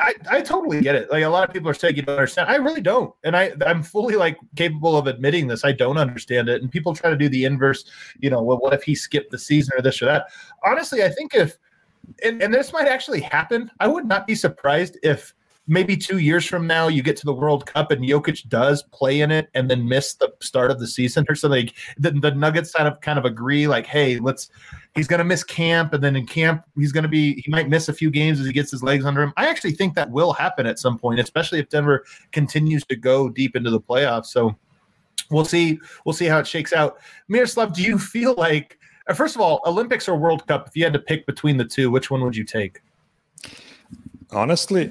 [0.00, 1.10] I, I totally get it.
[1.10, 2.50] Like a lot of people are saying you don't understand.
[2.50, 3.14] I really don't.
[3.24, 5.64] And I I'm fully like capable of admitting this.
[5.64, 6.62] I don't understand it.
[6.62, 7.84] And people try to do the inverse,
[8.20, 10.26] you know, well, what if he skipped the season or this or that?
[10.64, 11.58] Honestly, I think if
[12.22, 15.34] and, and this might actually happen, I would not be surprised if
[15.66, 19.20] maybe two years from now you get to the World Cup and Jokic does play
[19.20, 21.70] in it and then miss the start of the season or something.
[21.98, 24.50] The, the Nuggets kind of kind of agree like, hey, let's
[24.94, 27.68] he's going to miss camp and then in camp he's going to be he might
[27.68, 29.32] miss a few games as he gets his legs under him.
[29.36, 33.28] I actually think that will happen at some point, especially if Denver continues to go
[33.28, 34.26] deep into the playoffs.
[34.26, 34.54] So
[35.30, 36.98] we'll see we'll see how it shakes out.
[37.28, 40.84] Miroslav, do you feel like uh, first of all, Olympics or World Cup, if you
[40.84, 42.80] had to pick between the two, which one would you take?
[44.30, 44.90] Honestly,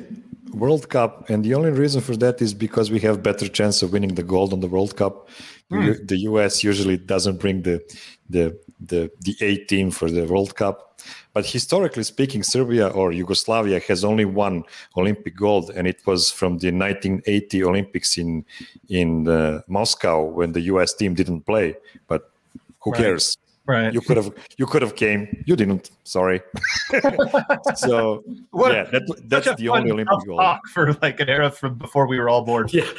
[0.54, 3.92] World Cup, and the only reason for that is because we have better chance of
[3.92, 5.30] winning the gold on the World Cup.
[5.70, 5.94] Hmm.
[6.06, 6.64] The U.S.
[6.64, 7.82] usually doesn't bring the
[8.30, 11.00] the the the A team for the World Cup,
[11.34, 14.64] but historically speaking, Serbia or Yugoslavia has only one
[14.96, 18.46] Olympic gold, and it was from the 1980 Olympics in
[18.90, 20.94] in uh, Moscow when the U.S.
[20.94, 21.76] team didn't play.
[22.08, 22.32] But
[22.82, 23.02] who right.
[23.02, 23.38] cares?
[23.66, 23.94] Right.
[23.94, 25.44] You could have you could have came.
[25.46, 25.92] You didn't.
[26.04, 26.42] Sorry.
[27.76, 32.06] so what, yeah, that, that's the only Olympic goal for like an era from before
[32.06, 32.68] we were all born.
[32.72, 32.90] Yeah,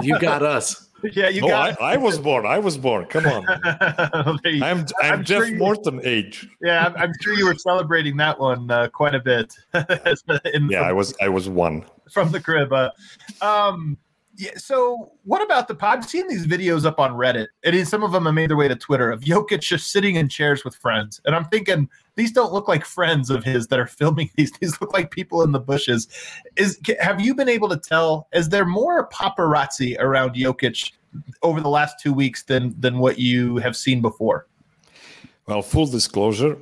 [0.00, 0.88] you got us.
[1.12, 1.80] yeah, you no, got.
[1.80, 2.46] I, I, was born.
[2.46, 3.04] I was born.
[3.06, 3.46] Come on.
[3.64, 6.48] I'm I'm, I'm Jeff sure you, Morton age.
[6.60, 9.54] Yeah, I'm, I'm, sure you were celebrating that one uh, quite a bit.
[9.72, 11.14] in, yeah, from, I was.
[11.20, 12.72] I was one from the crib.
[12.72, 12.90] Uh,
[13.40, 13.96] um,
[14.38, 14.52] yeah.
[14.56, 15.76] So, what about the?
[15.84, 18.68] I've seen these videos up on Reddit, and some of them have made their way
[18.68, 22.52] to Twitter of Jokic just sitting in chairs with friends, and I'm thinking these don't
[22.52, 24.52] look like friends of his that are filming these.
[24.60, 26.06] These look like people in the bushes.
[26.56, 28.28] Is have you been able to tell?
[28.32, 30.92] Is there more paparazzi around Jokic
[31.42, 34.46] over the last two weeks than than what you have seen before?
[35.46, 36.58] Well, full disclosure,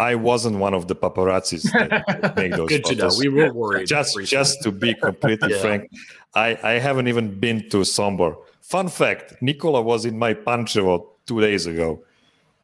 [0.00, 3.18] I wasn't one of the paparazzis that make those Good photos.
[3.18, 3.30] to know.
[3.30, 3.86] We were worried.
[3.86, 5.60] Just, just to be completely yeah.
[5.60, 5.90] frank,
[6.34, 8.36] I, I haven't even been to Sombor.
[8.62, 12.02] Fun fact: Nikola was in my Pančevo two days ago.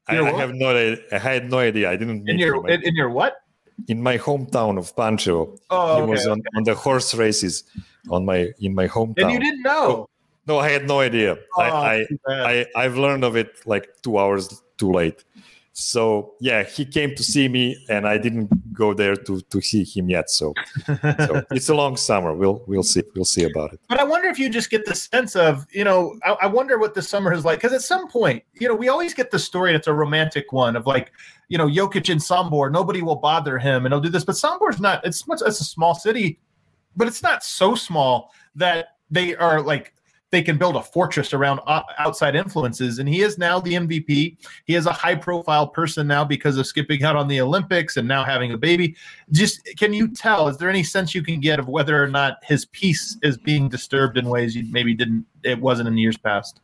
[0.08, 0.96] I, I, have no.
[1.12, 1.90] I had no idea.
[1.90, 2.28] I didn't.
[2.28, 3.42] In your in, in, your what?
[3.88, 5.58] In my hometown of Pančevo.
[5.68, 6.48] Oh, okay, he was on, okay.
[6.56, 7.64] on the horse races
[8.08, 9.24] on my in my hometown.
[9.24, 9.86] And you didn't know?
[9.88, 10.08] Oh,
[10.46, 11.36] no, I had no idea.
[11.56, 15.24] Oh, I, I, I I've learned of it like two hours too late.
[15.78, 19.84] So yeah, he came to see me, and I didn't go there to to see
[19.84, 20.30] him yet.
[20.30, 20.54] So,
[20.86, 22.34] so it's a long summer.
[22.34, 23.80] We'll we'll see we'll see about it.
[23.86, 26.78] But I wonder if you just get the sense of you know I, I wonder
[26.78, 29.38] what the summer is like because at some point you know we always get the
[29.38, 31.12] story and it's a romantic one of like
[31.48, 34.80] you know Jokic in Sombor nobody will bother him and he'll do this, but Sombor's
[34.80, 35.04] not.
[35.04, 35.42] It's much.
[35.44, 36.40] It's a small city,
[36.96, 39.92] but it's not so small that they are like
[40.36, 41.60] they can build a fortress around
[41.98, 42.98] outside influences.
[42.98, 44.36] And he is now the MVP.
[44.66, 48.06] He is a high profile person now because of skipping out on the Olympics and
[48.06, 48.94] now having a baby.
[49.32, 50.48] Just can you tell?
[50.48, 53.70] Is there any sense you can get of whether or not his peace is being
[53.70, 55.24] disturbed in ways you maybe didn't?
[55.42, 56.60] It wasn't in years past.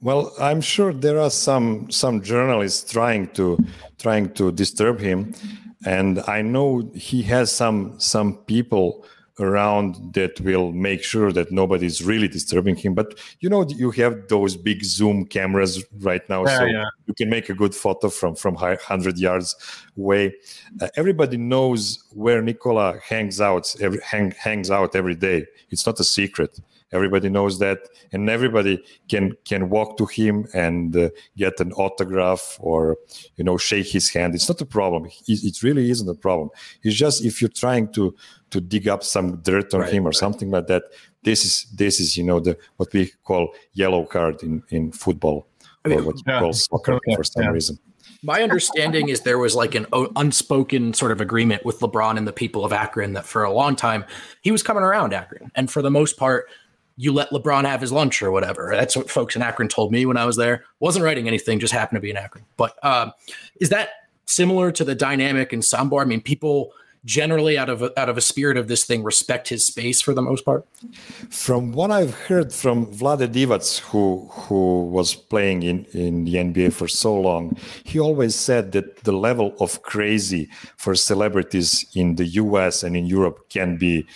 [0.00, 3.58] Well, I'm sure there are some some journalists trying to
[3.98, 5.34] trying to disturb him,
[5.84, 9.04] and I know he has some some people
[9.38, 12.94] around that will make sure that nobody's really disturbing him.
[12.94, 16.84] But you know, you have those big zoom cameras right now, yeah, so yeah.
[17.06, 19.54] you can make a good photo from from hundred yards
[19.96, 20.34] away.
[20.80, 25.46] Uh, everybody knows where Nikola hangs out every, hang, hangs out every day.
[25.70, 26.58] It's not a secret.
[26.92, 27.80] Everybody knows that,
[28.12, 32.96] and everybody can can walk to him and uh, get an autograph or
[33.36, 34.36] you know shake his hand.
[34.36, 35.06] It's not a problem.
[35.26, 36.50] It, it really isn't a problem.
[36.84, 38.14] It's just if you're trying to
[38.50, 40.14] to dig up some dirt on right, him or right.
[40.14, 40.84] something like that.
[41.22, 45.46] This is this is you know the what we call yellow card in in football
[45.84, 46.40] or what you yeah.
[46.40, 47.50] call soccer for some yeah.
[47.50, 47.78] reason.
[48.22, 52.32] My understanding is there was like an unspoken sort of agreement with LeBron and the
[52.32, 54.04] people of Akron that for a long time
[54.40, 56.48] he was coming around Akron, and for the most part,
[56.96, 58.70] you let LeBron have his lunch or whatever.
[58.72, 60.64] That's what folks in Akron told me when I was there.
[60.80, 62.44] Wasn't writing anything, just happened to be in Akron.
[62.56, 63.12] But um,
[63.60, 63.90] is that
[64.24, 66.00] similar to the dynamic in Sombor?
[66.00, 66.72] I mean, people
[67.06, 70.12] generally out of a, out of a spirit of this thing respect his space for
[70.12, 70.66] the most part?
[71.30, 76.72] From what I've heard from Vlade Divac, who who was playing in, in the NBA
[76.74, 82.26] for so long, he always said that the level of crazy for celebrities in the
[82.42, 84.06] US and in Europe can be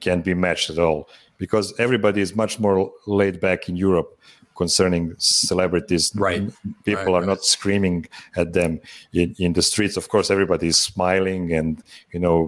[0.00, 4.19] can be matched at all because everybody is much more laid back in Europe
[4.62, 6.04] concerning celebrities.
[6.14, 6.42] Right.
[6.84, 7.32] People Right, are right.
[7.34, 7.98] not screaming
[8.36, 8.80] at them
[9.20, 9.96] in, in the streets.
[9.96, 11.82] Of course, everybody is smiling and
[12.12, 12.38] you know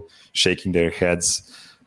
[0.42, 1.28] shaking their heads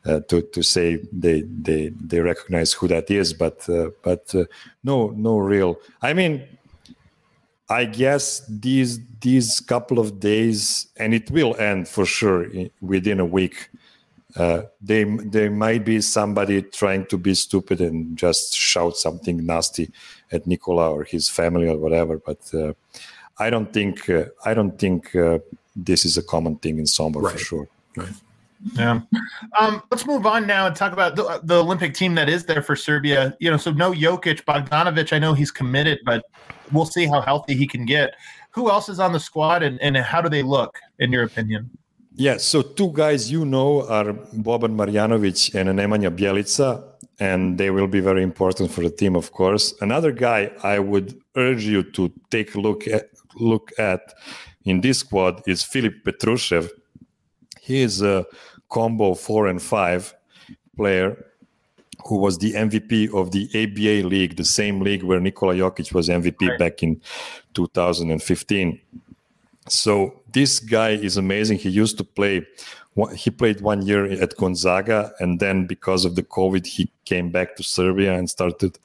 [0.10, 0.88] uh, to to say
[1.26, 3.34] they they they recognize who that is.
[3.34, 4.46] But uh, but uh,
[4.84, 4.98] no
[5.28, 5.72] no real.
[6.02, 6.34] I mean,
[7.70, 12.48] I guess these these couple of days, and it will end for sure
[12.82, 13.58] within a week.
[14.36, 15.04] Uh, they
[15.34, 19.88] there might be somebody trying to be stupid and just shout something nasty
[20.32, 22.18] at Nikola or his family or whatever.
[22.18, 22.74] But uh,
[23.38, 25.40] I don't think uh, I don't think uh,
[25.76, 27.40] this is a common thing in Sombor for Right.
[27.40, 27.68] sure.
[28.74, 29.02] Yeah.
[29.60, 32.64] Um, let's move on now and talk about the, the Olympic team that is there
[32.64, 33.36] for Serbia.
[33.40, 35.14] You know, so no Jokic, Bogdanovic.
[35.14, 36.26] I know he's committed, but
[36.72, 38.16] we'll see how healthy he can get.
[38.52, 41.70] Who else is on the squad, and, and how do they look, in your opinion?
[42.16, 46.82] Yeah, so two guys you know are Boban Marjanovic and Nemanja Bjelica,
[47.20, 49.74] and they will be very important for the team, of course.
[49.82, 54.14] Another guy I would urge you to take a look at, look at
[54.66, 56.70] in this squad is Filip Petrushev.
[57.62, 58.26] He is a
[58.70, 60.14] combo four and five
[60.76, 61.26] player
[62.06, 66.10] who was the MVP of the ABA league, the same league where Nikola Jokic was
[66.10, 66.60] MVP Right.
[66.60, 67.02] back in
[67.54, 68.80] 2015.
[69.68, 71.58] So this guy is amazing.
[71.60, 72.46] He used to play.
[73.16, 77.56] He played one year at Gonzaga, and then because of the COVID, he came back
[77.58, 78.80] to Serbia and started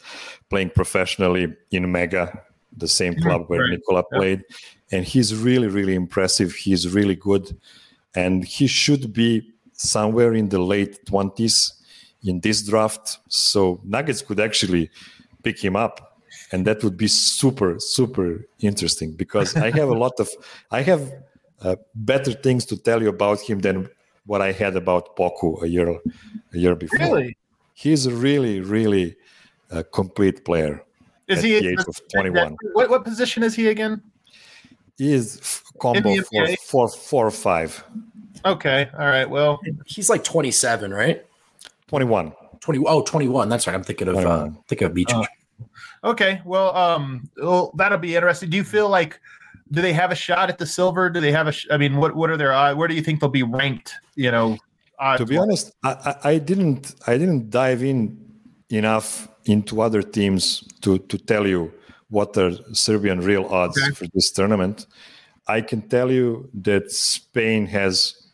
[0.48, 2.42] playing professionally in Mega,
[2.76, 3.70] the same club where right.
[3.70, 4.18] Nikola Yeah.
[4.18, 4.44] played.
[4.90, 6.52] And he's really, really impressive.
[6.54, 7.56] He's really good,
[8.14, 11.72] and he should be somewhere in the late twenties
[12.24, 13.18] in this draft.
[13.28, 14.90] So Nuggets could actually
[15.44, 16.10] pick him up
[16.52, 20.28] and that would be super super interesting because i have a lot of
[20.70, 21.12] i have
[21.62, 23.88] uh, better things to tell you about him than
[24.30, 25.88] what i had about poku a year
[26.54, 27.36] a year before Really?
[27.74, 29.06] he's a really really
[29.74, 30.74] uh, complete player
[31.26, 33.94] Is at he the age of 21 What what position is he again?
[34.98, 35.40] he is
[35.82, 37.84] combo In the four, four, four or five
[38.44, 39.28] Okay, all right.
[39.28, 41.26] Well, He's like 27, right?
[41.88, 42.84] 21 20.
[42.86, 43.48] Oh, 21.
[43.50, 43.74] That's right.
[43.74, 44.58] I'm thinking of uh, 21.
[44.68, 45.10] thinking of Beach.
[45.12, 45.26] Oh.
[46.04, 46.40] okay.
[46.44, 48.48] Well, um, well, that'll be interesting.
[48.48, 49.20] Do you feel like
[49.72, 51.08] do they have a shot at the silver?
[51.10, 51.52] Do they have a?
[51.52, 52.76] Sh- I mean, what what are their odds?
[52.76, 53.94] Where do you think they'll be ranked?
[54.16, 54.58] You know,
[55.00, 58.16] odds to be honest I, I, didn't i didn't dive in
[58.68, 61.72] enough into other teams to to tell you
[62.10, 63.94] what are serbian real odds Okay.
[63.94, 64.86] for this tournament
[65.48, 68.28] i can tell you that spain has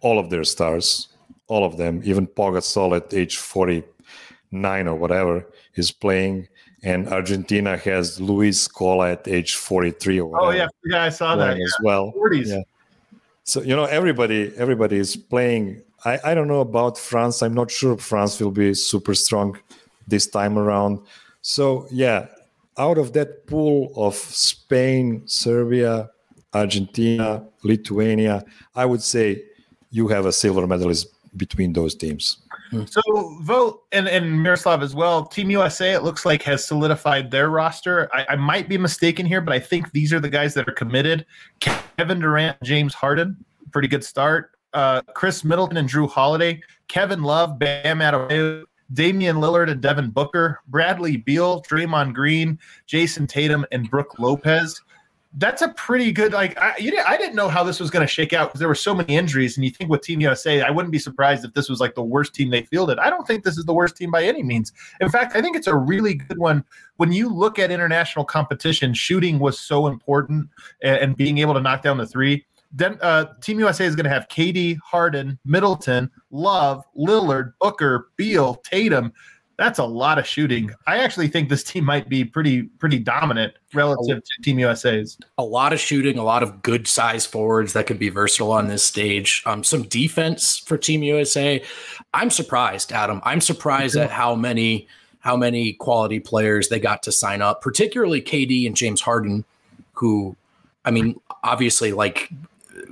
[0.00, 1.08] all of their stars
[1.48, 5.44] all of them even Pau Gasol at age 49 or whatever
[5.74, 6.46] is playing
[6.82, 11.08] and argentina has luis scola at age 43 or oh, whatever Oh yeah, yeah, I
[11.08, 11.46] saw that.
[11.46, 12.50] playing as well Forties.
[12.50, 12.62] Yeah.
[13.50, 15.82] So you know everybody everybody is playing.
[16.04, 17.42] I, I don't know about France.
[17.42, 19.58] I'm not sure France will be super strong
[20.06, 21.00] this time around.
[21.42, 22.28] So yeah,
[22.78, 26.10] out of that pool of Spain, Serbia,
[26.54, 28.44] Argentina, Lithuania,
[28.76, 29.42] I would say
[29.90, 32.38] you have a silver medalist between those teams.
[32.86, 33.00] So
[33.42, 35.26] Vogt and, and Miroslav as well.
[35.26, 38.08] Team USA, it looks like has solidified their roster.
[38.14, 40.72] I, I might be mistaken here, but I think these are the guys that are
[40.72, 41.26] committed.
[41.60, 43.36] Kevin Durant, James Harden,
[43.72, 44.52] pretty good start.
[44.72, 50.60] Uh, Khris Middleton and Jrue Holiday, Kevin Love, Bam Adebayo, Damian Lillard and Devin Booker,
[50.68, 54.80] Bradley Beal, Draymond Green, Jayson Tatum, and Brook Lopez.
[55.34, 58.04] That's a pretty good like I you didn't, I didn't know how this was going
[58.04, 60.62] to shake out because there were so many injuries and you think with Team USA
[60.62, 62.98] I wouldn't be surprised if this was like the worst team they fielded.
[62.98, 64.72] I don't think this is the worst team by any means.
[65.00, 66.64] In fact, I think it's a really good one
[66.96, 68.92] when you look at international competition.
[68.92, 70.48] Shooting was so important
[70.82, 72.44] and, and being able to knock down the three.
[72.72, 78.56] Then uh, Team USA is going to have Katie, Harden, Middleton, Love, Lillard, Booker, Beal,
[78.64, 79.12] Tatum.
[79.60, 80.70] That's a lot of shooting.
[80.86, 85.18] I actually think this team might be pretty pretty dominant relative to Team USA's.
[85.36, 88.68] a lot of shooting, a lot of good size forwards that could be versatile on
[88.68, 89.42] this stage.
[89.44, 91.62] Um, some defense for Team USA.
[92.14, 93.20] I'm surprised, Adam.
[93.22, 94.88] I'm surprised at how many
[95.18, 99.44] how many quality players they got to sign up, particularly KD and James Harden,
[99.92, 100.36] who,
[100.86, 102.30] I mean, obviously, like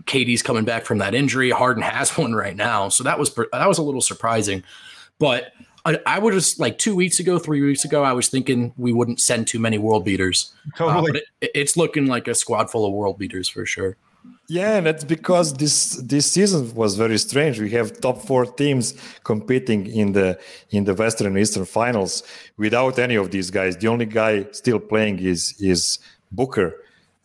[0.02, 1.48] KD's coming back from that injury.
[1.48, 4.64] Harden has one right now, so that was that was a little surprising,
[5.18, 5.54] but.
[5.88, 8.92] I, I would just like two weeks ago, three weeks ago, I was thinking we
[8.92, 10.52] wouldn't send too many world beaters.
[10.74, 11.12] Uh, Totally.
[11.12, 13.96] but it, it's looking like a squad full of world beaters for sure.
[14.48, 17.60] Yeah, and that's because this this season was very strange.
[17.60, 20.38] We have top four teams competing in the
[20.70, 22.22] in the Western and Eastern finals
[22.56, 23.76] without any of these guys.
[23.76, 25.98] The only guy still playing is is
[26.32, 26.74] Booker,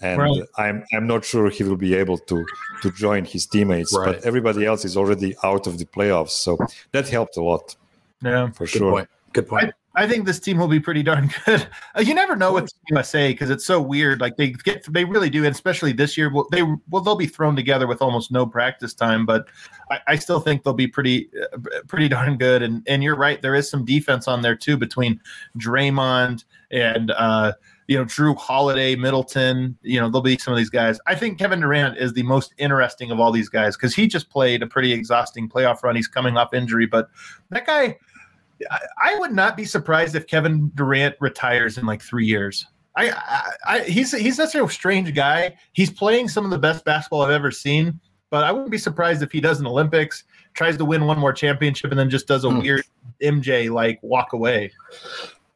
[0.02, 0.42] and Right.
[0.58, 2.46] I'm I'm not sure he will be able to
[2.82, 3.94] to join his teammates.
[3.94, 4.06] Right.
[4.16, 6.58] But everybody else is already out of the playoffs, so
[6.92, 7.76] that helped a lot.
[8.24, 8.92] Yeah, for Good sure.
[8.92, 9.10] point.
[9.34, 9.74] Good point.
[9.96, 11.68] I think this team will be pretty darn good.
[12.00, 14.20] You never know with USA because it's so weird.
[14.22, 16.34] Like they get, they really do, and especially this year.
[16.34, 19.48] Well, they well they'll be thrown together with almost no practice time, but
[19.92, 21.58] I, I still think they'll be pretty, uh,
[21.88, 22.64] pretty darn good.
[22.64, 25.20] And and you're right, there is some defense on there too between
[25.60, 27.54] Draymond and uh,
[27.88, 29.78] you know Jrue Holiday, Middleton.
[29.84, 31.00] You know there'll be some of these guys.
[31.06, 34.32] I think Kevin Durant is the most interesting of all these guys because he just
[34.32, 35.96] played a pretty exhausting playoff run.
[35.96, 37.10] He's coming off injury, but
[37.52, 37.98] that guy.
[38.72, 38.80] I-
[39.14, 42.66] I would not be surprised if Kevin Durant retires in like three years.
[42.96, 45.56] I, I, I he's he's such a strange guy.
[45.74, 48.00] He's playing some of the best basketball I've ever seen,
[48.30, 51.34] but I wouldn't be surprised if he does an Olympics, tries to win one more
[51.34, 52.60] championship, and then just does a Hmm.
[52.60, 52.84] weird
[53.22, 54.72] MJ like walk away.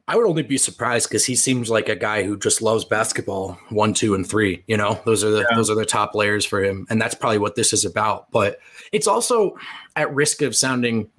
[0.10, 3.60] I would only be surprised because he seems like a guy who just loves basketball
[3.70, 4.64] one, two, and three.
[4.66, 5.56] You know, those are the Yeah.
[5.56, 8.32] those are the top layers for him, and that's probably what this is about.
[8.32, 8.58] But
[8.94, 9.58] it's also
[9.98, 11.10] at risk of sounding,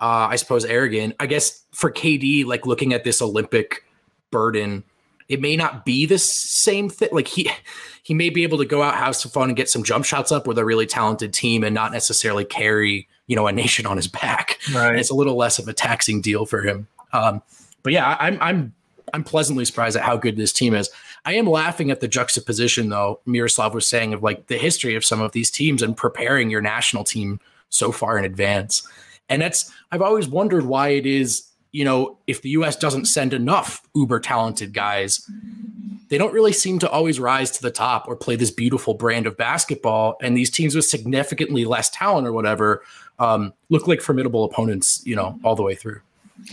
[0.00, 1.14] uh, I suppose, arrogant.
[1.20, 3.84] I guess for KD, like looking at this Olympic
[4.30, 4.84] burden,
[5.28, 7.10] it may not be the same thing.
[7.12, 7.50] Like he
[8.02, 10.32] he may be able to go out, have some fun, and get some jump shots
[10.32, 13.96] up with a really talented team, and not necessarily carry you know a nation on
[13.96, 16.88] his back and it's a little less of a taxing deal for him.
[17.12, 17.42] Um,
[17.84, 18.74] but yeah, I'm I'm
[19.14, 20.90] I'm pleasantly surprised at how good this team is.
[21.24, 25.04] I am laughing at the juxtaposition though Miroslav was saying of like the history of
[25.04, 27.38] some of these teams and preparing your national team
[27.68, 28.86] so far in advance.
[29.30, 33.32] And that's I've always wondered why it is, you know, if the US doesn't send
[33.32, 35.26] enough uber talented guys,
[36.08, 39.26] they don't really seem to always rise to the top or play this beautiful brand
[39.26, 40.16] of basketball.
[40.20, 42.82] And these teams with significantly less talent or whatever
[43.20, 46.00] um, look like formidable opponents, you know, all the way through.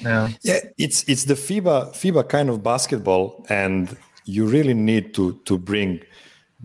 [0.01, 0.30] Yeah.
[0.41, 5.57] Yeah, it's it's the FIBA FIBA kind of basketball, and you really need to to
[5.57, 6.01] bring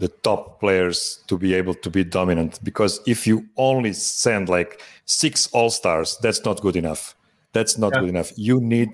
[0.03, 2.59] the top players to be able to be dominant.
[2.65, 7.15] Because if you only send like six all stars, that's not good enough.
[7.53, 8.01] That's not Yeah.
[8.01, 8.31] good enough.
[8.37, 8.91] You need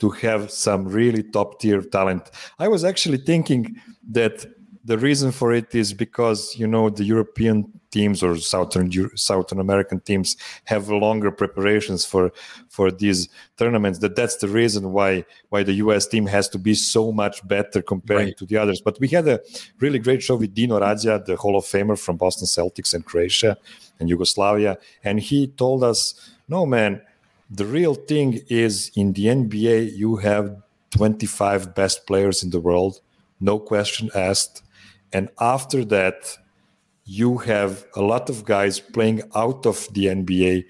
[0.00, 2.24] to have some really top tier talent.
[2.58, 3.62] I was actually thinking
[4.12, 4.34] that
[4.84, 10.00] the reason for it is because you know the European teams or Southern Southern American
[10.00, 12.32] teams have longer preparations for
[12.68, 13.98] for these tournaments.
[13.98, 17.82] That that's the reason why why the US team has to be so much better
[17.82, 18.36] comparing Right.
[18.38, 18.80] to the others.
[18.80, 19.40] But we had a
[19.80, 23.56] really great show with Dino Radja, the Hall of Famer from Boston Celtics and Croatia
[23.98, 26.14] and Yugoslavia, and he told us,
[26.48, 27.02] "No, man."
[27.50, 30.44] The real thing is in the NBA, you have
[30.90, 33.00] 25 best players in the world,
[33.40, 34.62] no question asked.
[35.12, 36.38] And after that,
[37.04, 40.64] you have a lot of guys playing out of the NBA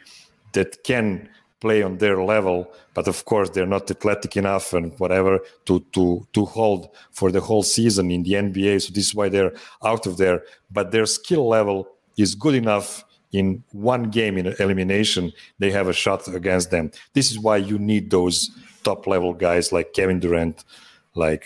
[0.53, 1.29] that can
[1.61, 6.27] play on their level, but of course they're not athletic enough and whatever to to
[6.33, 8.83] to hold for the whole season in the NBA.
[8.83, 9.53] So this is why they're
[9.85, 10.43] out of there.
[10.71, 15.93] But their skill level is good enough in one game in elimination, they have a
[15.93, 16.91] shot against them.
[17.13, 18.51] This is why you need those
[18.83, 20.65] top level guys like Kevin Durant,
[21.15, 21.45] like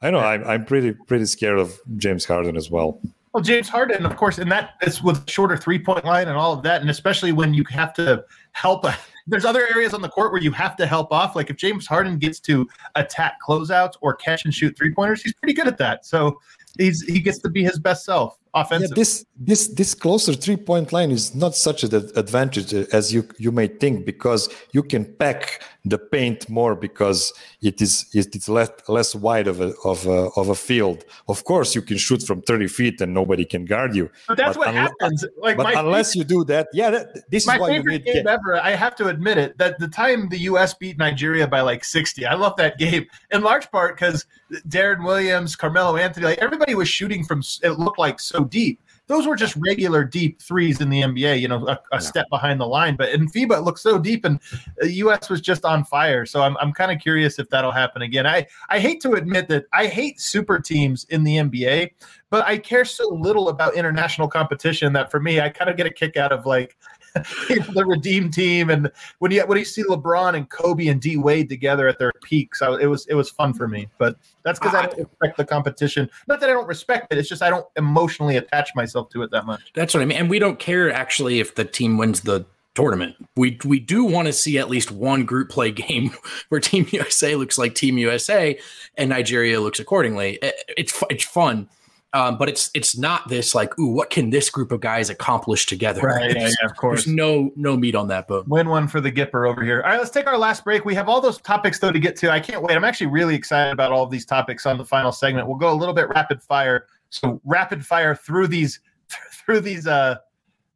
[0.00, 3.00] I know I'm, I'm pretty pretty scared of James Harden as well.
[3.32, 6.52] Well, James Harden, of course, and that is with shorter three point line and all
[6.52, 8.86] of that, and especially when you have to help.
[9.26, 11.36] There's other areas on the court where you have to help off.
[11.36, 15.34] Like if James Harden gets to attack closeouts or catch and shoot three pointers, he's
[15.34, 16.06] pretty good at that.
[16.06, 16.40] So
[16.78, 20.92] he's he gets to be his best self Yeah, this this this closer three point
[20.92, 25.04] line is not such an advantage uh, as you you may think because you can
[25.04, 27.32] pack the paint more because
[27.62, 31.04] it is it is less less wide of a of a of a field.
[31.28, 34.10] Of course, you can shoot from thirty feet and nobody can guard you.
[34.26, 35.24] but that's but what unle- happens.
[35.38, 38.12] Like But unless you do that, yeah, that, this is why you favorite need.
[38.12, 38.60] game ever.
[38.60, 39.56] I have to admit it.
[39.58, 40.74] That the time the U.S.
[40.74, 44.26] beat Nigeria by like sixty, I love that game in large part because
[44.68, 47.42] Deron Williams, Carmelo Anthony, like everybody was shooting from.
[47.62, 48.80] It looked like so deep.
[49.06, 51.40] Those were just regular deep threes in the NBA.
[51.40, 52.94] You know, a, a step behind the line.
[52.94, 55.30] But in FIBA, it looked so deep, and uh, the U.S.
[55.30, 56.26] was just on fire.
[56.26, 58.26] So I'm I'm kind of curious if that'll happen again.
[58.26, 61.90] I I hate to admit that I hate super teams in the NBA,
[62.28, 65.86] but I care so little about international competition that for me, I kind of get
[65.86, 66.76] a kick out of like
[67.48, 71.48] the redeem team and when you when you see LeBron and Kobe and D Wade
[71.48, 73.88] together at their peaks, I, it was it was fun for me.
[73.98, 76.08] But that's because I don't respect the competition.
[76.26, 79.30] Not that I don't respect it; it's just I don't emotionally attach myself to it
[79.30, 79.72] that much.
[79.74, 80.18] That's what I mean.
[80.18, 82.44] And we don't care actually if the team wins the
[82.74, 83.16] tournament.
[83.36, 86.12] We we do want to see at least one group play game
[86.48, 88.58] where Team USA looks like Team USA
[88.96, 90.38] and Nigeria looks accordingly.
[90.42, 91.68] It- it's it's fun.
[92.14, 95.66] Um, but it's it's not this like, ooh, what can this group of guys accomplish
[95.66, 96.00] together?
[96.00, 97.04] There's, of course.
[97.04, 98.44] there's no no meat on that bone.
[98.46, 99.82] Win one for the Gipper over here.
[99.82, 100.86] All right, let's take our last break.
[100.86, 102.30] We have all those topics though to get to.
[102.30, 102.76] I can't wait.
[102.76, 105.48] I'm actually really excited about all of these topics on the final segment.
[105.48, 106.86] We'll go a little bit rapid fire.
[107.10, 108.80] So rapid fire through these
[109.32, 110.16] through these uh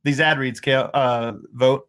[0.05, 0.61] these ad reads.
[0.61, 1.89] Kale, uh, Vogt.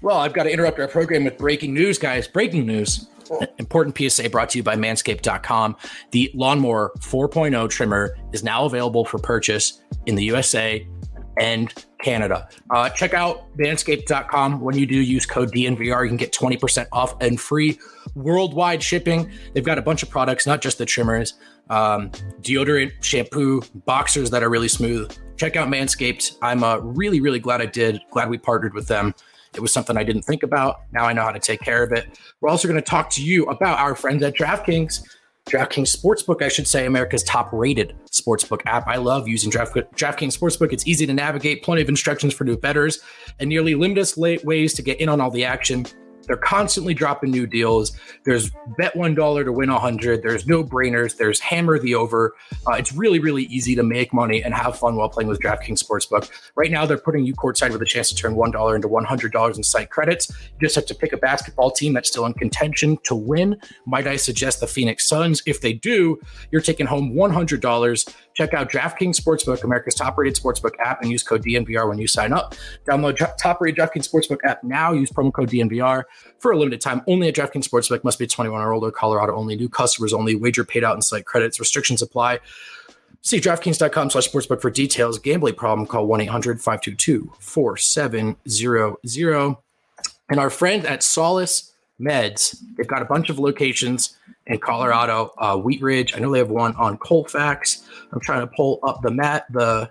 [0.00, 2.26] Well, I've got to interrupt our program with breaking news, guys.
[2.28, 3.08] Breaking news.
[3.58, 5.76] Important PSA brought to you by manscaped.com.
[6.10, 10.86] The Lawnmower 4.0 trimmer is now available for purchase in the USA
[11.38, 11.72] and
[12.02, 12.48] Canada.
[12.70, 14.60] Uh, check out manscaped.com.
[14.60, 17.78] When you do use code DNVR, you can get 20% off and free
[18.14, 19.30] worldwide shipping.
[19.52, 21.34] They've got a bunch of products, not just the trimmers,
[21.70, 22.10] um,
[22.40, 25.16] deodorant, shampoo, boxers that are really smooth.
[25.36, 26.36] Check out Manscaped.
[26.42, 28.00] I'm uh, really, really glad I did.
[28.10, 29.14] Glad we partnered with them.
[29.54, 30.80] It was something I didn't think about.
[30.92, 32.18] Now I know how to take care of it.
[32.40, 35.02] We're also going to talk to you about our friends at DraftKings.
[35.48, 38.86] DraftKings Sportsbook, I should say, America's top rated sportsbook app.
[38.86, 40.72] I love using Draft, DraftKings Sportsbook.
[40.72, 43.00] It's easy to navigate, plenty of instructions for new bettors,
[43.40, 45.86] and nearly limitless ways to get in on all the action.
[46.28, 47.96] They're constantly dropping new deals.
[48.24, 50.22] There's bet one dollar to win a hundred.
[50.22, 51.16] There's no brainers.
[51.16, 52.34] There's hammer the over.
[52.66, 55.82] Uh, it's really really easy to make money and have fun while playing with DraftKings
[55.82, 56.30] Sportsbook.
[56.54, 59.04] Right now, they're putting you courtside with a chance to turn one dollar into one
[59.04, 60.30] hundred dollars in site credits.
[60.30, 63.60] You just have to pick a basketball team that's still in contention to win.
[63.86, 65.42] Might I suggest the Phoenix Suns?
[65.46, 66.20] If they do,
[66.50, 68.04] you're taking home one hundred dollars.
[68.34, 72.32] Check out DraftKings Sportsbook, America's top-rated sportsbook app, and use code DNVR when you sign
[72.32, 72.54] up.
[72.88, 74.92] Download top-rated DraftKings Sportsbook app now.
[74.92, 76.04] Use promo code DNVR
[76.38, 78.04] for a limited time only at DraftKings Sportsbook.
[78.04, 78.90] Must be 21 or older.
[78.90, 79.56] Colorado only.
[79.56, 80.34] New customers only.
[80.34, 81.60] Wager paid out in site credits.
[81.60, 82.40] Restrictions apply.
[83.22, 85.18] See DraftKings.com slash sportsbook for details.
[85.18, 89.56] Gambling problem, call 1 800 522 4700.
[90.30, 94.16] And our friend at Solace Meds, they've got a bunch of locations
[94.46, 96.14] in Colorado, uh, Wheat Ridge.
[96.14, 97.86] I know they have one on Colfax.
[98.12, 99.90] I'm trying to pull up the mat, the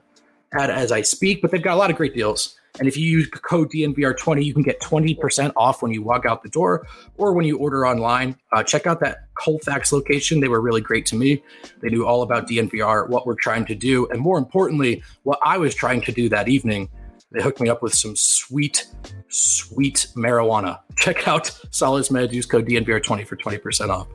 [0.54, 2.58] ad as I speak, but they've got a lot of great deals.
[2.80, 6.44] And if you use code DNVR20, you can get 20% off when you walk out
[6.44, 8.38] the door or when you order online.
[8.54, 10.40] Uh, check out that Colfax location.
[10.40, 11.44] They were really great to me.
[11.82, 15.58] They knew all about DNVR, what we're trying to do, and more importantly, what I
[15.58, 16.90] was trying to do that evening.
[17.32, 18.88] They hooked me up with some sweet,
[19.28, 20.80] sweet marijuana.
[20.96, 22.34] Check out Solace Med.
[22.34, 24.08] Use code DNVR20 for 20% off.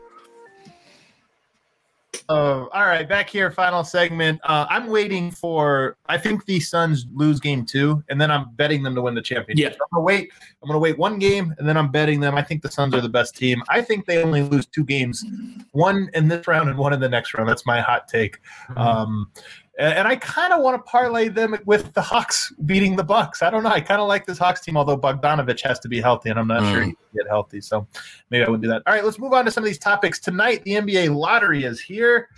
[2.29, 4.41] Uh, all right, back here, final segment.
[4.45, 5.97] Uh, I'm waiting for.
[6.07, 9.23] I think the Suns lose game two, and then I'm betting them to win the
[9.23, 9.73] championship.
[9.73, 9.77] Yeah.
[9.77, 10.31] I'm gonna wait.
[10.63, 12.35] I'm gonna wait one game, and then I'm betting them.
[12.35, 13.63] I think the Suns are the best team.
[13.69, 15.25] I think they only lose two games,
[15.73, 17.49] one in this round and one in the next round.
[17.49, 18.39] That's my hot take.
[18.77, 19.31] Um,
[19.79, 23.43] and, and I kind of want to parlay them with the Hawks beating the Bucks.
[23.43, 23.71] I don't know.
[23.71, 26.47] I kind of like this Hawks team, although Bogdanovic has to be healthy, and I'm
[26.47, 26.97] not sure he mm.
[26.97, 27.61] can get healthy.
[27.61, 27.87] So
[28.31, 28.83] maybe I wouldn't do that.
[28.87, 30.63] All right, let's move on to some of these topics tonight.
[30.65, 32.29] The NBA lottery is here,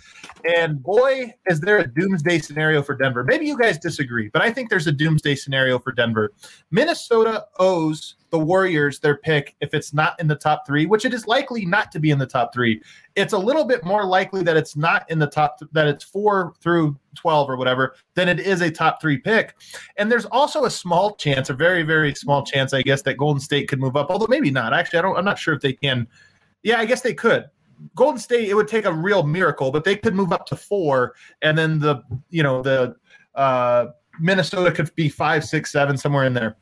[0.57, 3.23] and boy, is there a doomsday scenario for Denver.
[3.23, 6.31] Maybe you guys disagree, but I think there's a doomsday scenario for Denver.
[6.71, 11.13] Minnesota owes the Warriors their pick if it's not in the top three, which it
[11.13, 12.81] is likely not to be in the top three.
[13.15, 16.53] It's a little bit more likely that it's not in the top, that it's four
[16.59, 19.55] through 12 or whatever, then it is a top three pick.
[19.97, 23.39] And there's also a small chance, a very, very small chance, I guess, that Golden
[23.39, 24.73] State could move up, although maybe not.
[24.73, 26.07] Actually, I don't, I'm not sure if they can.
[26.63, 27.45] Yeah, I guess they could.
[27.95, 31.15] Golden State, it would take a real miracle, but they could move up to four,
[31.41, 32.95] and then the, you know, the,
[33.35, 33.87] uh,
[34.19, 36.55] Minnesota could be five, six, seven, somewhere in there.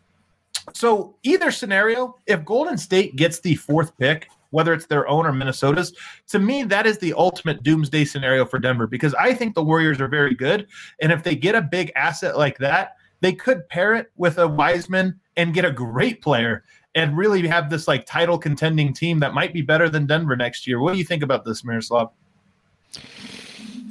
[0.73, 5.33] So either scenario, if Golden State gets the fourth pick, whether it's their own or
[5.33, 5.93] Minnesota's,
[6.27, 9.99] to me that is the ultimate doomsday scenario for Denver because I think the Warriors
[9.99, 10.67] are very good,
[11.01, 14.47] and if they get a big asset like that, they could pair it with a
[14.47, 16.63] Wiseman and get a great player
[16.95, 20.67] and really have this like title contending team that might be better than Denver next
[20.67, 20.79] year.
[20.79, 22.11] What do you think about this, Miroslav?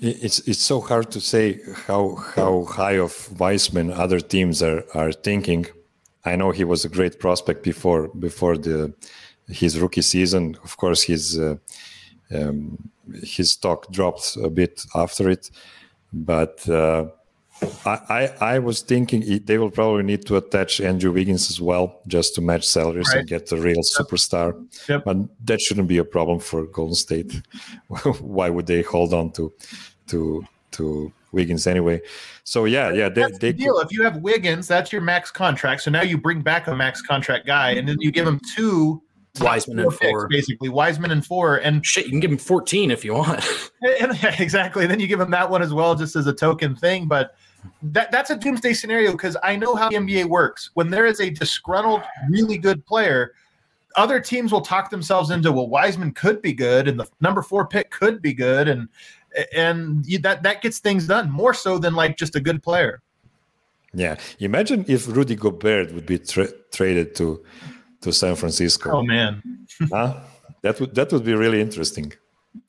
[0.00, 5.12] It's it's so hard to say how how high of Wiseman other teams are are
[5.12, 5.66] thinking.
[6.24, 8.94] I know he was a great prospect before before the
[9.52, 10.56] his rookie season.
[10.64, 11.56] Of course, his uh,
[12.34, 12.90] um,
[13.22, 15.50] his stock dropped a bit after it,
[16.12, 17.06] but uh,
[17.84, 17.98] I,
[18.40, 22.00] I, I was thinking it, they will probably need to attach Andrew Wiggins as well,
[22.08, 23.20] just to match salaries Right.
[23.20, 24.54] and get a real superstar.
[24.88, 25.04] Yep.
[25.04, 27.40] But that shouldn't be a problem for Golden State.
[28.20, 29.52] Why would they hold on to
[30.08, 32.00] to to Wiggins anyway?
[32.44, 33.78] So yeah, yeah, they, That's they the deal.
[33.80, 35.82] If you have Wiggins, that's your max contract.
[35.82, 39.02] So now you bring back a max contract guy, and then you give him two
[39.40, 42.90] Wiseman and four picks, basically Wiseman and four, and, Shit, you can give him 14
[42.90, 43.44] if you want.
[44.00, 44.86] and exactly.
[44.86, 47.06] Then you give him that one as well, just as a token thing.
[47.06, 47.34] But
[47.82, 50.70] that that's a doomsday scenario because I know how the NBA works.
[50.74, 53.34] When there is a disgruntled, really good player,
[53.96, 57.66] other teams will talk themselves into well, Wiseman could be good, and the number four
[57.66, 58.88] pick could be good, and
[59.54, 63.00] and you, that that gets things done more so than like just a good player.
[63.94, 64.16] yeah.
[64.40, 67.44] Imagine if Rudy Gobert would be tra- traded to
[68.02, 68.90] to San Francisco.
[68.98, 69.42] Oh man.
[69.92, 70.20] Huh?
[70.62, 72.12] That would that would be really interesting.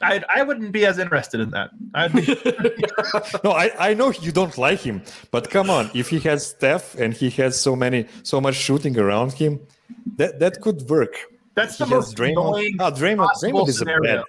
[0.01, 1.69] I I wouldn't be as interested in that.
[1.93, 2.23] I'd be,
[3.43, 6.95] no, I, I know you don't like him, but come on, if he has Steph
[6.95, 9.59] and he has so many so much shooting around him,
[10.17, 11.15] that that could work.
[11.55, 12.31] that's He the most Draymond.
[12.31, 14.23] annoying Oh, Draymond, Draymond is a bad.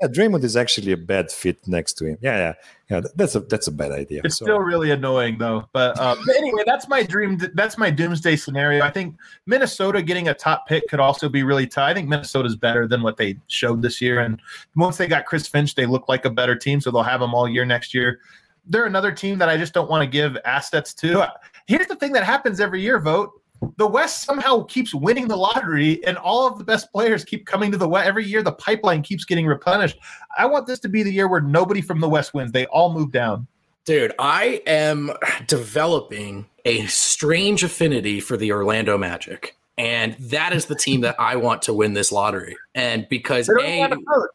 [0.00, 2.18] Yeah, Draymond is actually a bad fit next to him.
[2.20, 2.52] Yeah, yeah,
[2.90, 3.08] yeah.
[3.16, 4.20] That's a that's a bad idea.
[4.24, 5.68] It's So- still really annoying though.
[5.72, 7.40] But, um, but anyway, that's my dream.
[7.54, 8.84] That's my doomsday scenario.
[8.84, 9.16] I think
[9.46, 11.84] Minnesota getting a top pick could also be really tough.
[11.84, 14.20] I think Minnesota's better than what they showed this year.
[14.20, 14.40] And
[14.76, 16.80] once they got Chris Finch, they look like a better team.
[16.80, 18.20] So they'll have them all year next year.
[18.66, 21.28] They're another team that I just don't want to give assets to.
[21.66, 23.41] Here's the thing that happens every year, Vogt.
[23.76, 27.70] The West somehow keeps winning the lottery, and all of the best players keep coming
[27.72, 28.06] to the West.
[28.06, 29.98] Every year, the pipeline keeps getting replenished.
[30.36, 32.52] I want this to be the year where nobody from the West wins.
[32.52, 33.46] They all move down.
[33.84, 35.10] Dude, I am
[35.46, 39.56] developing a strange affinity for the Orlando Magic.
[39.78, 42.56] And that is the team that I want to win this lottery.
[42.74, 44.30] And because A, have a coach.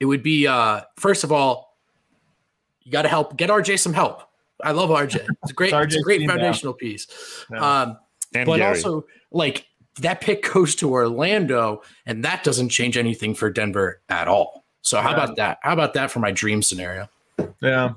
[0.00, 1.76] it would be uh first of all,
[2.82, 4.22] you gotta help get RJ some help.
[4.62, 5.26] I love RJ.
[5.42, 6.34] It's a great, it's a great team now.
[6.34, 7.06] foundational piece.
[7.50, 7.82] Yeah.
[7.82, 7.98] Um,
[8.34, 8.68] and but Gary.
[8.76, 9.66] also like
[10.00, 14.64] that pick goes to Orlando, and that doesn't change anything for Denver at all.
[14.82, 15.14] So how Yeah.
[15.24, 15.58] about that?
[15.62, 17.08] How about that for my dream scenario?
[17.60, 17.90] Yeah.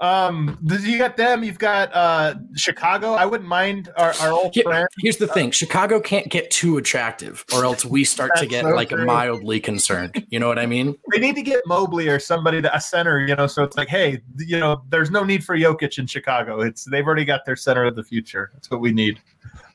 [0.00, 1.44] Um, you got them.
[1.44, 3.12] You've got uh, Chicago.
[3.14, 4.88] I wouldn't mind our, our old Here- friend.
[4.98, 8.70] here's the thing: Chicago can't get too attractive, or else we start to get so
[8.70, 9.06] like true.
[9.06, 10.26] mildly concerned.
[10.30, 10.96] You know what I mean?
[11.12, 13.20] They need to get Mobley or somebody to a center.
[13.24, 16.60] You know, so it's like, hey, you know, there's no need for Jokic in Chicago.
[16.60, 18.50] It's they've already got their center of the future.
[18.52, 19.20] That's what we need.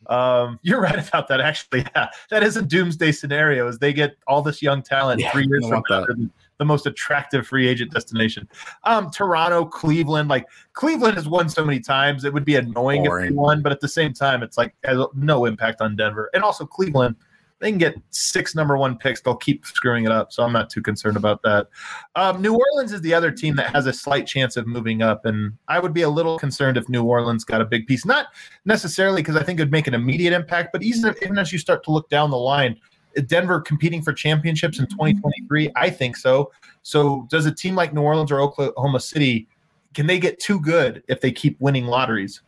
[0.10, 1.40] Um, you're right about that.
[1.40, 3.68] Actually, yeah, that is a doomsday scenario.
[3.68, 6.08] As they get all this young talent Yeah, three years from now, that.
[6.18, 8.46] the- the most attractive free agent destination.
[8.84, 12.26] Um, Toronto, Cleveland, like Cleveland has won so many times.
[12.26, 13.30] It would be annoying if Boring.
[13.30, 16.30] they won, but at the same time, it's like has no impact on Denver.
[16.34, 17.16] And also Cleveland,
[17.60, 19.22] they can get six number one picks.
[19.22, 20.32] They'll keep screwing it up.
[20.32, 21.68] So I'm not too concerned about that.
[22.16, 25.26] Um, New Orleans is the other team that has a slight chance of moving up.
[25.26, 28.06] And I would be a little concerned if New Orleans got a big piece.
[28.06, 28.28] Not
[28.66, 31.60] necessarily because I think it would make an immediate impact, but even, even as you
[31.60, 32.80] start to look down the line,
[33.26, 36.52] Denver competing for championships in 2023, I think so.
[36.84, 39.48] So does a team like New Orleans or Oklahoma City,
[39.94, 42.42] can they get too good if they keep winning lotteries?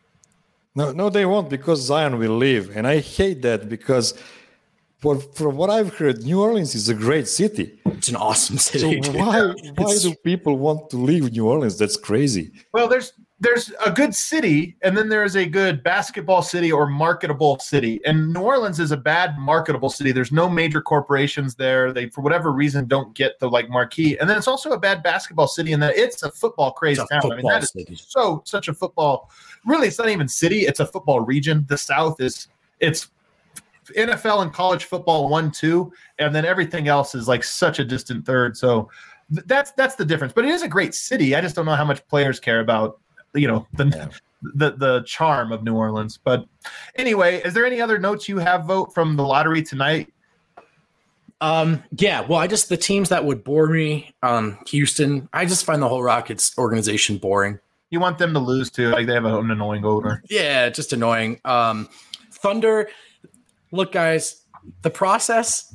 [0.75, 4.13] No, no, they won't because Zion will leave, and I hate that because,
[5.01, 7.79] for, from what I've heard, New Orleans is a great city.
[7.85, 8.99] It's an awesome city.
[8.99, 9.15] dude.
[9.15, 11.77] why why do people want to leave New Orleans?
[11.77, 12.51] That's crazy.
[12.71, 17.57] Well, there's there's a good city, and then there's a good basketball city or marketable
[17.57, 17.99] city.
[18.05, 20.11] And New Orleans is a bad marketable city.
[20.11, 21.91] There's no major corporations there.
[21.91, 24.19] They, for whatever reason, don't get the like marquee.
[24.19, 27.09] And then it's also a bad basketball city in that it's a football crazy It's
[27.09, 27.31] a town.
[27.31, 27.95] I mean, football that is city.
[27.95, 29.31] so such a football.
[29.65, 30.67] Really, it's not even city.
[30.67, 31.65] It's a football region.
[31.67, 32.47] The South is
[32.79, 33.09] it's
[33.97, 38.25] NFL and college football one two, and then everything else is like such a distant
[38.25, 38.55] third.
[38.57, 38.89] So
[39.33, 40.33] th- that's that's the difference.
[40.33, 41.35] But it is a great city.
[41.35, 42.99] I just don't know how much players care about
[43.33, 44.07] you know the Yeah.
[44.55, 46.17] the the charm of New Orleans.
[46.23, 46.45] But
[46.95, 50.11] anyway, is there any other notes you have Vogt from the lottery tonight?
[51.39, 55.65] Um, yeah, well, I just the teams that would bore me, um, Houston, I just
[55.65, 57.59] find the whole Rockets organization boring.
[57.89, 58.89] You want them to lose too?
[58.91, 60.21] Like they have an annoying owner.
[60.29, 61.41] Yeah, just annoying.
[61.43, 61.89] Um,
[62.31, 62.89] Thunder,
[63.71, 64.43] look, guys,
[64.81, 65.73] the process.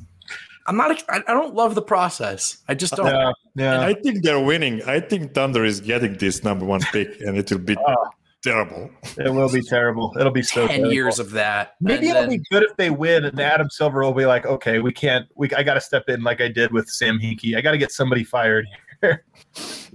[0.65, 1.01] I'm not.
[1.09, 2.57] I I don't love the process.
[2.67, 3.05] I just don't.
[3.07, 3.79] Yeah, yeah.
[3.81, 4.81] I think they're winning.
[4.83, 7.95] I think Thunder is getting this number one pick, and it will be Oh.
[8.43, 8.89] terrible.
[9.17, 10.13] It will be terrible.
[10.19, 10.93] It'll be so Ten terrible.
[10.93, 11.75] years of that.
[11.79, 14.45] Maybe and it'll then- be good if they win, and Adam Silver will be like,
[14.45, 15.25] "Okay, we can't.
[15.35, 17.55] We I got to step in like I did with Sam Hinkie.
[17.57, 18.65] I got to get somebody fired."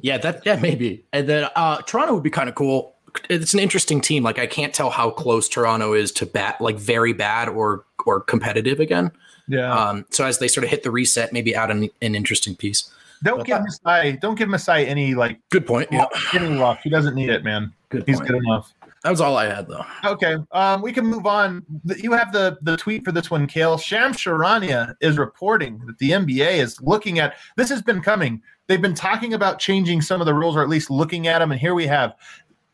[0.00, 1.04] Yeah, that yeah maybe.
[1.12, 2.96] And then uh Toronto would be kind of cool.
[3.30, 4.22] It's an interesting team.
[4.24, 8.20] Like I can't tell how close Toronto is to bat like very bad or or
[8.20, 9.10] competitive again.
[9.48, 9.72] Yeah.
[9.72, 12.90] Um so as they sort of hit the reset, maybe add an, an interesting piece.
[13.22, 14.16] don't give Masai.
[14.18, 15.88] Don't give Masai any like Good point.
[15.92, 16.06] Yeah.
[16.34, 16.80] any luck.
[16.82, 17.72] He doesn't need it, man.
[17.88, 18.30] Good He's point.
[18.30, 18.72] good enough.
[19.04, 19.84] That was all I had though.
[20.04, 21.64] Okay, um, we can move on.
[21.96, 23.76] You have the the tweet for this one, Kale.
[23.76, 27.68] Shams Charania is reporting that the NBA is looking at this.
[27.68, 28.40] Has been coming.
[28.68, 31.50] They've been talking about changing some of the rules, or at least looking at them.
[31.50, 32.14] And here we have.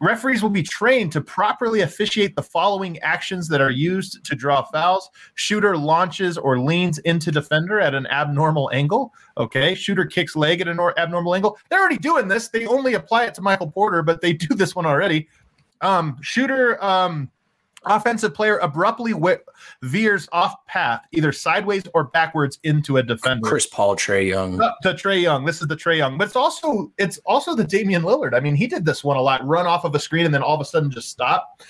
[0.00, 4.62] Referees will be trained to properly officiate the following actions that are used to draw
[4.62, 5.10] fouls.
[5.34, 9.12] Shooter launches or leans into defender at an abnormal angle.
[9.36, 9.74] Okay.
[9.74, 11.58] Shooter kicks leg at an abnormal angle.
[11.68, 12.48] They're already doing this.
[12.48, 15.28] They only apply it to Michael Porter, but they do this one already
[15.80, 17.30] um, shooter um,
[17.86, 19.14] offensive player abruptly
[19.82, 24.60] veers off path either sideways or backwards into a defender Chris Paul, Trae Young.
[24.60, 25.44] Up to Trae Young.
[25.44, 28.34] This is the Trae Young, but it's also it's also the Damian Lillard.
[28.34, 29.46] I mean, he did this one a lot.
[29.46, 31.62] Run off of a screen and then all of a sudden just stop.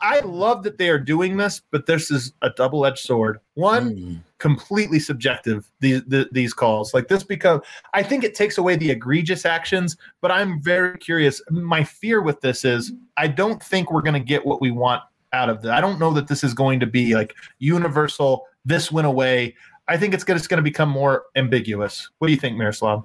[0.00, 3.40] I love that they are doing this, but this is a double edged sword.
[3.54, 4.22] One, Mm.
[4.38, 5.68] completely subjective.
[5.80, 7.62] These the, these calls like this become.
[7.94, 11.42] I think it takes away the egregious actions, but I'm very curious.
[11.50, 15.02] My fear with this is I don't think we're going to get what we want
[15.32, 15.70] out of this.
[15.70, 18.46] I don't know that this is going to be like universal.
[18.64, 19.54] This went away.
[19.88, 22.10] I think it's going to, it's going to become more ambiguous.
[22.18, 23.04] What do you think, Miroslav?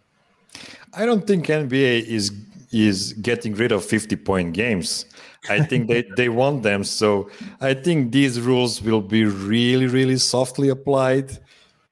[0.93, 2.32] I don't think NBA is
[2.74, 5.05] is getting rid of 50 point games.
[5.47, 6.84] I think they, they want them.
[6.84, 7.30] So
[7.61, 11.38] I think these rules will be really, really softly applied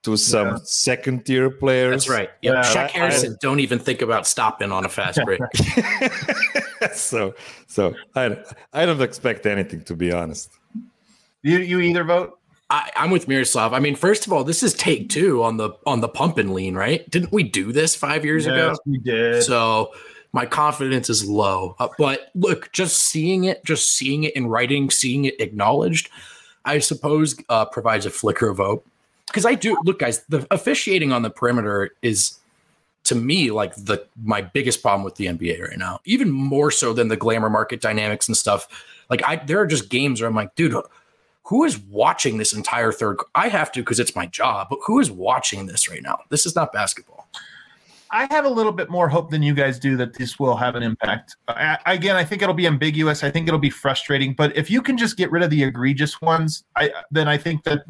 [0.03, 0.57] to some Yeah.
[0.63, 1.91] second tier players.
[1.91, 2.29] That's right.
[2.41, 2.53] Yep.
[2.53, 5.41] Yeah, Shaq I- Harrison, don't even think about stopping on a fast break.
[6.93, 7.33] so
[7.67, 8.37] so I,
[8.73, 10.49] I don't expect anything to be honest.
[11.43, 12.37] You you either Vogt?
[12.69, 13.73] I, I'm with Miroslav.
[13.73, 16.53] I mean, first of all, this is take two on the on the pump and
[16.53, 17.07] lean, right?
[17.09, 18.69] Didn't we do this five years ago?
[18.69, 19.43] Yes, we did.
[19.43, 19.91] So
[20.33, 21.75] my confidence is low.
[21.79, 26.09] Uh, but look, just seeing it, just seeing it in writing, seeing it acknowledged,
[26.63, 28.87] I suppose uh, provides a flicker of hope.
[29.31, 32.37] Because I do look, guys, the officiating on the perimeter is
[33.03, 35.99] to me like the my biggest problem with the NBA right now.
[36.05, 38.67] Even more so than the glamour market dynamics and stuff.
[39.09, 40.75] Like I there are just games where I'm like, dude,
[41.43, 43.17] who is watching this entire third?
[43.35, 46.19] I have to because it's my job, but who is watching this right now?
[46.29, 47.27] This is not basketball.
[48.13, 50.75] I have a little bit more hope than you guys do that this will have
[50.75, 51.37] an impact.
[51.47, 53.23] I, again, I think it'll be ambiguous.
[53.23, 54.33] I think it'll be frustrating.
[54.33, 57.63] But if you can just get rid of the egregious ones, I then I think
[57.63, 57.85] that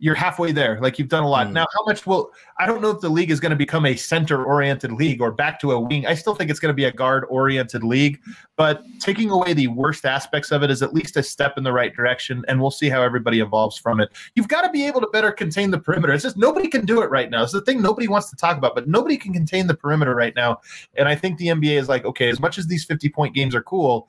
[0.00, 0.80] you're halfway there.
[0.80, 1.48] Like you've done a lot.
[1.48, 1.52] Mm.
[1.52, 3.96] Now, how much will I don't know if the league is going to become a
[3.96, 6.06] center-oriented league or back to a wing.
[6.06, 8.20] I still think it's going to be a guard-oriented league.
[8.56, 11.72] But taking away the worst aspects of it is at least a step in the
[11.72, 14.10] right direction, and we'll see how everybody evolves from it.
[14.34, 16.12] You've got to be able to better contain the perimeter.
[16.12, 17.42] It's just nobody can do it right now.
[17.42, 20.34] It's the thing nobody wants to talk about, but nobody can contain the perimeter right
[20.34, 20.60] now.
[20.96, 23.54] And I think the NBA is like, okay, as much as these 50 point games
[23.54, 24.08] are cool,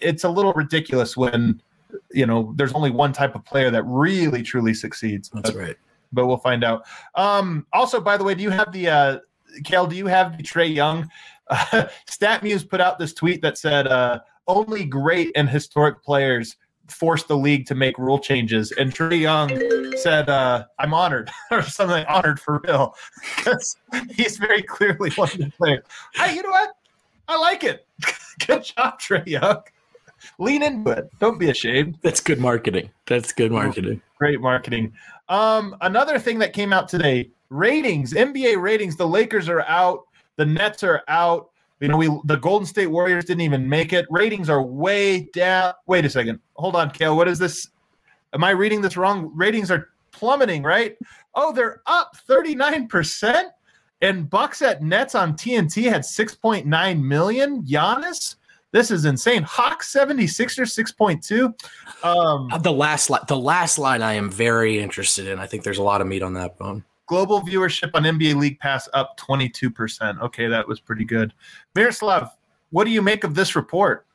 [0.00, 1.60] it's a little ridiculous when
[2.12, 5.28] you know there's only one type of player that really truly succeeds.
[5.30, 5.76] That's But, right.
[6.12, 6.84] but we'll find out.
[7.14, 9.18] Um, also, by the way, do you have the uh,
[9.64, 9.86] Kale?
[9.86, 11.08] Do you have the Trae Young?
[11.48, 16.56] Uh, StatMuse put out this tweet that said uh, only great and historic players
[16.88, 19.48] forced the league to make rule changes, and Trae Young
[19.96, 22.94] said, uh, "I'm honored," or something honored for real,
[23.36, 23.76] because
[24.10, 25.84] he's very clearly one of the players.
[26.18, 26.70] I, you know what?
[27.28, 27.86] I like it.
[28.46, 29.62] Good job, Trae Young.
[30.38, 31.10] Lean into it.
[31.18, 32.90] Don't be ashamed That's good marketing.
[33.06, 34.00] That's good marketing.
[34.18, 34.92] great marketing.
[35.28, 38.96] Um, another thing that came out today: ratings, NBA ratings.
[38.96, 40.04] The Lakers are out.
[40.36, 41.50] The Nets are out.
[41.80, 44.06] You know, we the Golden State Warriors didn't even make it.
[44.10, 45.72] Ratings are way down.
[45.86, 46.40] Wait a second.
[46.56, 47.16] Hold on, Kale.
[47.16, 47.68] What is this?
[48.32, 49.32] Am I reading this wrong?
[49.34, 50.96] Ratings are plummeting, right?
[51.34, 53.44] Oh, they're up 39%.
[54.02, 57.62] And Bucks at Nets on TNT had 6.9 million.
[57.64, 58.36] Giannis,
[58.72, 59.42] this is insane.
[59.42, 61.52] Hawks 76ers 6.2.
[62.04, 65.38] Um, Uh, The last line, the last line, I am very interested in.
[65.38, 66.84] I think there's a lot of meat on that bone.
[67.06, 70.20] global viewership on NBA League Pass up 22%.
[70.20, 71.32] Okay, that was pretty good.
[71.74, 72.30] Miroslav,
[72.70, 74.06] what do you make of this report?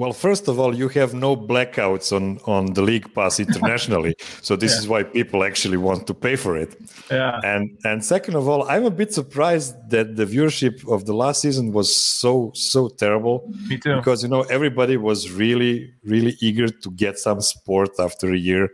[0.00, 2.24] Well, first of all, you have no blackouts on
[2.54, 4.14] on the league pass internationally,
[4.46, 4.78] so this Yeah.
[4.80, 6.70] is why people actually want to pay for it.
[7.10, 7.40] Yeah.
[7.52, 11.38] And and second of all, I'm a bit surprised that the viewership of the last
[11.46, 11.88] season was
[12.20, 13.36] so so terrible
[13.68, 13.96] Me too.
[13.96, 15.72] because you know everybody was really
[16.12, 18.64] really eager to get some sport after a year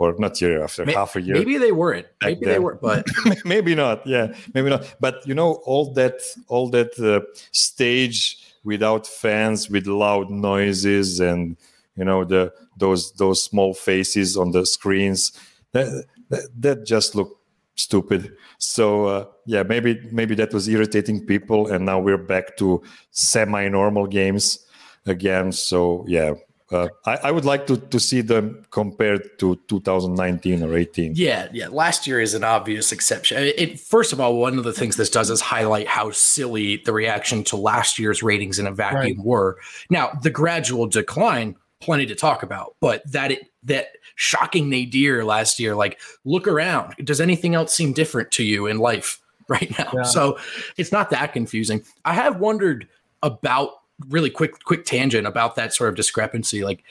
[0.00, 1.36] or not year after May- half a year.
[1.40, 2.06] Maybe they weren't.
[2.20, 2.80] Back Maybe they weren't.
[2.82, 3.02] But
[3.54, 6.16] maybe not yeah maybe not but you know all that
[6.52, 7.20] all that uh,
[7.52, 8.18] stage
[8.64, 11.56] without fans with loud noises and
[11.96, 15.32] you know the those those small faces on the screens.
[15.72, 17.40] That that, that just looked
[17.76, 18.32] stupid.
[18.58, 23.68] So uh, yeah maybe maybe that was irritating people and now we're back to semi
[23.68, 24.64] normal games
[25.06, 25.52] again.
[25.52, 26.34] So yeah
[26.72, 31.48] uh, I, I would like to, to see them compared to 2019 or 18 yeah,
[31.52, 31.68] yeah.
[31.68, 33.42] Last year is an obvious exception.
[33.42, 36.78] It, it- first of all, one of the things this does is highlight how silly
[36.78, 39.58] the reaction to last year's ratings in a vacuum were.
[39.90, 45.58] Now, the gradual decline, plenty to talk about, but that it that shocking nadir last
[45.60, 46.94] year, like look around.
[47.04, 49.92] Does anything else seem different to you in life right now?
[49.94, 50.02] Yeah.
[50.02, 50.38] So
[50.78, 51.82] it's not that confusing.
[52.04, 52.88] I have wondered
[53.22, 53.70] about
[54.08, 56.64] really quick quick tangent about that sort of discrepancy.
[56.64, 56.82] Like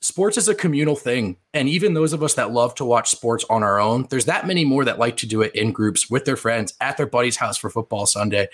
[0.00, 1.36] sports is a communal thing.
[1.54, 4.46] And even those of us that love to watch sports on our own, there's that
[4.46, 7.36] many more that like to do it in groups with their friends at their buddy's
[7.36, 8.48] house for football Sunday.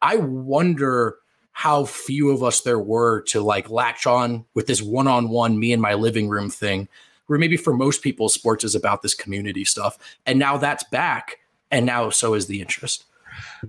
[0.00, 1.18] I wonder
[1.52, 5.58] how few of us there were to like latch on with this one on one,
[5.58, 6.88] me in my living room thing,
[7.26, 9.98] where maybe for most people, sports is about this community stuff.
[10.24, 11.38] And now that's back.
[11.70, 13.04] And now so is the interest.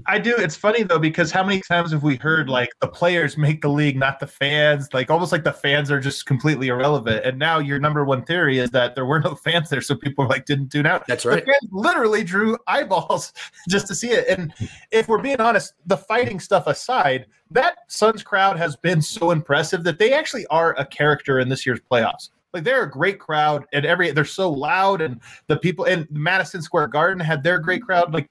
[0.06, 0.36] I do.
[0.38, 3.70] It's funny though because how many times have we heard like the players make the
[3.70, 4.90] league, not the fans?
[4.94, 7.26] Like almost like the fans are just completely irrelevant.
[7.26, 10.28] And now your number one theory is that there were no fans there, so people
[10.28, 11.06] like didn't tune out.
[11.08, 11.46] That's right.
[11.46, 13.34] The fans literally drew eyeballs
[13.70, 14.28] just to see it.
[14.28, 14.54] And
[14.92, 19.84] if we're being honest, the fighting stuff aside, that Suns crowd has been so impressive
[19.84, 22.30] that they actually are a character in this year's playoffs.
[22.54, 26.62] Like they're a great crowd, and every they're so loud, and the people in Madison
[26.62, 28.14] Square Garden had their great crowd.
[28.14, 28.30] Like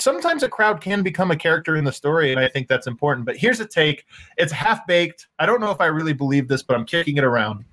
[0.00, 3.26] sometimes a crowd can become a character in the story, and I think that's important.
[3.26, 5.28] But here's a take: it's half baked.
[5.38, 7.64] I don't know if I really believe this, but I'm kicking it around.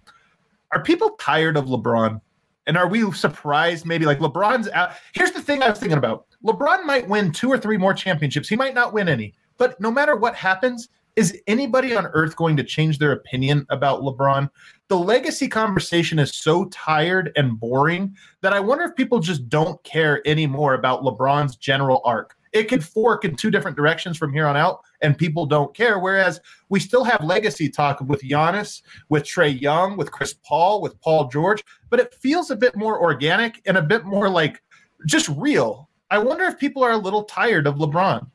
[0.72, 2.22] Are people tired of LeBron?
[2.66, 3.86] And are we surprised?
[3.86, 4.92] Maybe like LeBron's out.
[5.14, 8.50] Here's the thing I was thinking about: LeBron might win two or three more championships.
[8.50, 12.56] He might not win any, but no matter what happens, is anybody on earth going
[12.58, 14.50] to change their opinion about LeBron?
[14.90, 19.82] The legacy conversation is so tired and boring that I wonder if people just don't
[19.84, 22.38] care anymore about LeBron's general arc.
[22.54, 26.00] It could fork in two different directions from here on out, and people don't care.
[26.00, 31.00] Whereas we still have legacy talk with Giannis, with Trae Young, with Chris Paul, with
[31.02, 34.64] Paul George, but it feels a bit more organic and a bit more like
[35.06, 35.90] just real.
[36.10, 38.26] I wonder if people are a little tired of LeBron.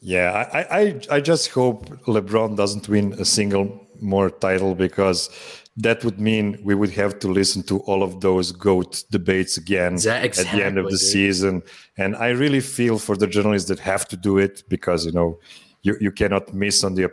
[0.00, 5.30] Yeah, I, I, I just hope LeBron doesn't win a single more title because
[5.78, 9.92] that would mean we would have to listen to all of those goat debates again
[9.94, 11.00] Exactly, at the end of the dude.
[11.00, 11.62] season.
[11.98, 15.38] And I really feel for the journalists that have to do it because you know
[15.82, 17.04] you, you cannot miss on the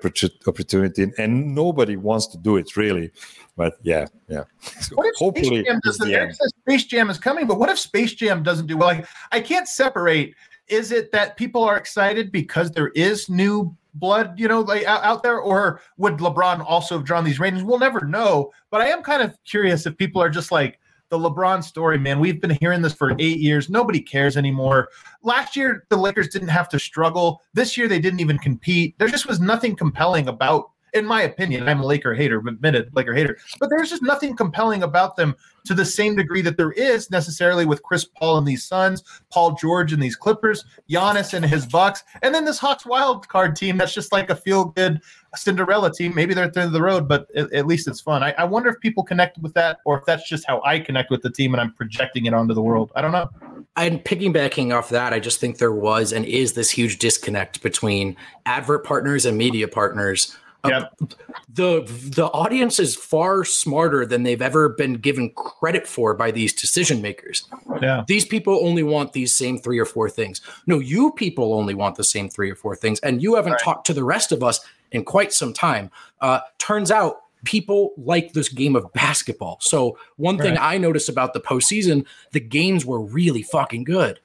[0.48, 3.12] opportunity, and nobody wants to do it really.
[3.56, 4.46] But yeah, yeah.
[4.80, 6.08] So What if hopefully, Space Jam doesn't?
[6.08, 6.36] the end.
[6.66, 8.88] Space Jam is coming, but what if Space Jam doesn't do well?
[8.88, 10.34] Like, I can't separate.
[10.70, 15.24] Is it that people are excited because there is new blood, you know, like out,
[15.24, 17.64] there, or would LeBron also have drawn these ratings?
[17.64, 18.52] We'll never know.
[18.70, 20.80] But I am kind of curious if people are just like
[21.10, 22.20] the LeBron story, man.
[22.20, 23.70] We've been hearing this for eight years.
[23.70, 24.90] Nobody cares anymore.
[25.22, 27.42] Last year, the Lakers didn't have to struggle.
[27.54, 28.98] This year, they didn't even compete.
[28.98, 33.14] There just was nothing compelling about in my opinion, I'm a Laker hater, admitted Laker
[33.14, 35.36] hater, but there's just nothing compelling about them
[35.66, 39.54] to the same degree that there is necessarily with Chris Paul and these Suns, Paul
[39.54, 43.78] George and these Clippers, Giannis and his Bucks, and then this Hawks wild card team
[43.78, 45.02] that's just like a feel good
[45.36, 46.14] Cinderella team.
[46.14, 48.24] Maybe they're at the end of the road, but at, at least it's fun.
[48.24, 51.10] I, I wonder if people connect with that or if that's just how I connect
[51.10, 52.92] with the team and I'm projecting it onto the world.
[52.96, 53.30] I don't know.
[53.76, 58.16] And piggybacking off that, I just think there was and is this huge disconnect between
[58.46, 60.38] advert partners and media partners.
[60.66, 61.12] Uh, Yep.
[61.54, 61.82] the
[62.16, 67.02] the audience is far smarter than they've ever been given credit for by these decision
[67.02, 67.44] makers.
[67.82, 68.04] Yeah.
[68.08, 70.40] These people only want these same three or four things.
[70.66, 73.62] No, you people only want the same three or four things, and you haven't Right.
[73.62, 74.62] talked to the rest of us
[74.94, 75.92] in quite some time.
[76.22, 79.58] Uh, turns out people like this game of basketball.
[79.60, 80.76] So one thing Right.
[80.76, 84.22] I noticed about the postseason, the games were really fucking good,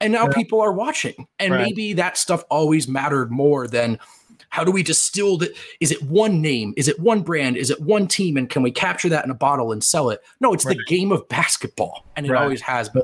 [0.00, 0.32] and now Yeah.
[0.32, 1.26] people are watching.
[1.38, 1.66] And Right.
[1.66, 3.98] maybe that stuff always mattered more than
[4.56, 5.54] how do we distill it?
[5.80, 6.72] Is it one name?
[6.78, 7.58] Is it one brand?
[7.58, 8.38] Is it one team?
[8.38, 10.22] And can we capture that in a bottle and sell it?
[10.40, 10.78] No, it's Right.
[10.78, 12.40] the game of basketball, and it Right.
[12.42, 13.02] always has been.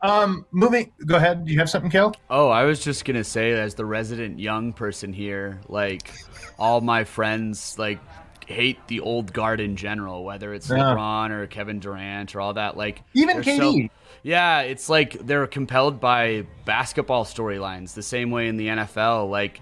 [0.00, 0.90] Um, moving.
[1.04, 1.44] Go ahead.
[1.44, 2.14] Do you have something, Kel?
[2.30, 6.10] Oh, I was just gonna say, as the resident young person here, like
[6.58, 7.98] all my friends, like
[8.46, 10.76] hate the old guard in general, whether it's Yeah.
[10.76, 12.74] LeBron or Kevin Durant or all that.
[12.76, 13.90] Like Even they're so- KD.
[14.22, 19.28] yeah, it's like they're compelled by basketball storylines the same way in the NFL.
[19.28, 19.60] Like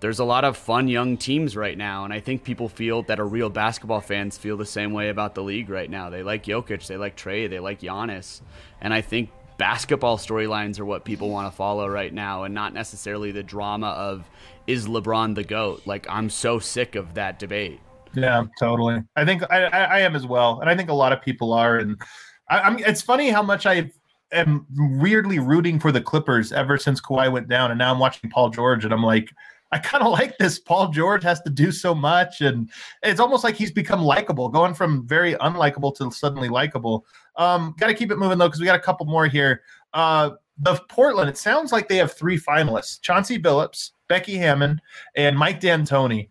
[0.00, 3.18] there's a lot of fun young teams right now, and I think people feel that
[3.18, 6.10] are real basketball fans feel the same way about the league right now.
[6.10, 8.42] They like Jokic, they like Trae, they like Giannis,
[8.80, 12.74] and I think basketball storylines are what people want to follow right now, and not
[12.74, 14.28] necessarily the drama of
[14.66, 15.82] is LeBron the goat.
[15.86, 17.80] Like I'm so sick of that debate.
[18.14, 19.02] Yeah, totally.
[19.14, 21.78] I think I, I, am as well, and I think a lot of people are.
[21.78, 22.00] And
[22.48, 22.78] I, I'm.
[22.78, 23.90] It's funny how much I
[24.32, 28.30] am weirdly rooting for the Clippers ever since Kawhi went down, and now I'm watching
[28.30, 29.30] Paul George, and I'm like,
[29.72, 30.58] I kind of like this.
[30.58, 32.70] Paul George has to do so much, and
[33.02, 37.04] it's almost like he's become likable, going from very unlikable to suddenly likable.
[37.36, 39.62] Um, got to keep it moving though, because we got a couple more here.
[39.92, 41.28] Uh, the Portland.
[41.28, 44.80] It sounds like they have three finalists: Chauncey Billups, Becky Hammon,
[45.16, 46.28] and Mike D'Antoni.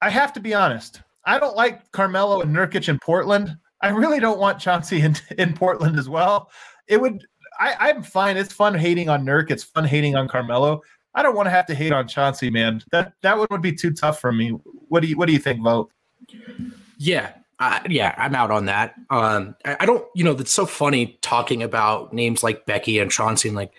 [0.00, 1.00] I have to be honest.
[1.24, 3.56] I don't like Carmelo and Nurkic in Portland.
[3.80, 6.50] I really don't want Chauncey in, in Portland as well.
[6.88, 7.24] It would.
[7.58, 8.36] I, I'm fine.
[8.36, 9.50] It's fun hating on Nurk.
[9.50, 10.80] It's fun hating on Carmelo.
[11.14, 12.82] I don't want to have to hate on Chauncey, man.
[12.90, 14.50] That that one would be too tough for me.
[14.88, 15.92] What do you What do you think, Vogt?
[16.98, 17.32] Yeah.
[17.58, 18.94] Uh, yeah, I'm out on that.
[19.10, 23.08] Um, I, I don't, you know, that's so funny talking about names like Becky and
[23.08, 23.48] Chauncey.
[23.48, 23.72] And like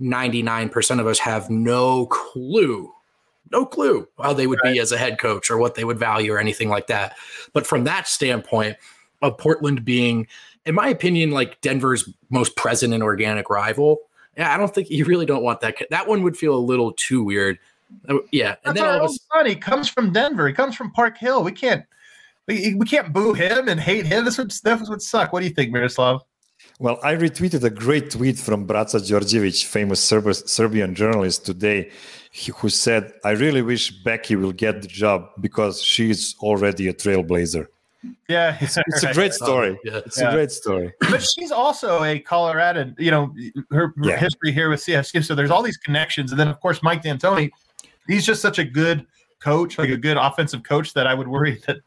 [0.00, 2.92] 99% of us have no clue,
[3.50, 6.32] no clue how they would be as a head coach or what they would value
[6.32, 7.16] or anything like that.
[7.52, 8.76] But from that standpoint
[9.20, 10.28] of Portland being,
[10.64, 13.98] in my opinion, like Denver's most present and organic rival,
[14.36, 15.76] Yeah, I don't think you really don't want that.
[15.90, 17.58] That one would feel a little too weird.
[18.08, 19.46] Uh, Yeah, and That's then our all of a own son.
[19.46, 20.48] He comes from Denver.
[20.48, 21.44] He comes from Park Hill.
[21.44, 21.84] We can't
[22.46, 24.24] we, we can't boo him and hate him.
[24.24, 25.32] This would this would suck.
[25.32, 26.22] What do you think, Miroslav?
[26.78, 31.90] Well, I retweeted a great tweet from Braca Djordjevic, famous Serb- Serbian journalist today,
[32.30, 36.88] he- who said, I really wish Becky will get the job because she is already
[36.88, 37.66] a trailblazer.
[38.28, 38.82] Yeah, It's a
[39.14, 39.78] great story.
[39.84, 39.98] Yeah.
[40.06, 40.30] It's Yeah.
[40.30, 40.92] a great story.
[41.10, 42.92] but she's also a Colorado.
[42.98, 43.34] You know,
[43.70, 44.16] her, her Yeah.
[44.16, 45.22] history here with CSU.
[45.24, 47.50] So there's all these connections, and then of course Mike D'Antoni.
[48.08, 49.06] He's just such a good
[49.40, 51.78] coach, like a good offensive coach, that I would worry that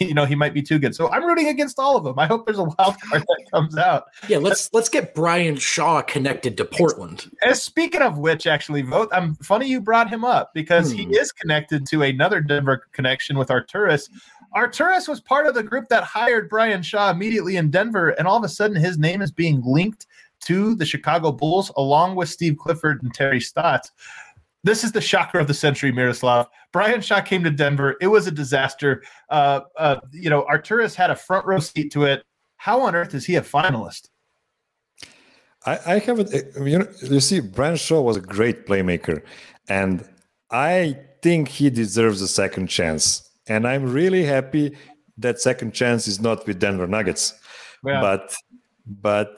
[0.00, 0.94] you know he might be too good.
[0.94, 2.18] So I'm rooting against all of them.
[2.18, 2.76] I hope there's a wild
[3.08, 4.04] card that comes out.
[4.28, 7.30] Yeah, let's let's get Brian Shaw connected to Portland.
[7.42, 9.10] As speaking of which, actually, Vogt.
[9.12, 11.12] I'm funny you brought him up because he Hmm.
[11.14, 14.08] is connected to another Denver connection with Arturas.
[14.54, 18.36] Arturas was part of the group that hired Brian Shaw immediately in Denver, and all
[18.36, 20.06] of a sudden his name is being linked
[20.40, 23.92] to the Chicago Bulls along with Steve Clifford and Terry Stotts.
[24.62, 26.46] This is the shocker of the century, Miroslav.
[26.72, 27.96] Brian Shaw came to Denver.
[28.00, 29.02] It was a disaster.
[29.30, 32.24] Uh, uh, you know, Arturas had a front row seat to it.
[32.56, 34.08] How on earth is he a finalist?
[35.64, 36.32] I, I haven't,
[36.62, 39.22] you know, you see, Brian Shaw was a great playmaker,
[39.68, 40.06] and
[40.50, 43.29] I think he deserves a second chance.
[43.50, 44.76] And I'm really happy
[45.18, 47.34] that second chance is not with Denver Nuggets,
[47.84, 48.00] Yeah.
[48.00, 48.34] but
[48.86, 49.28] but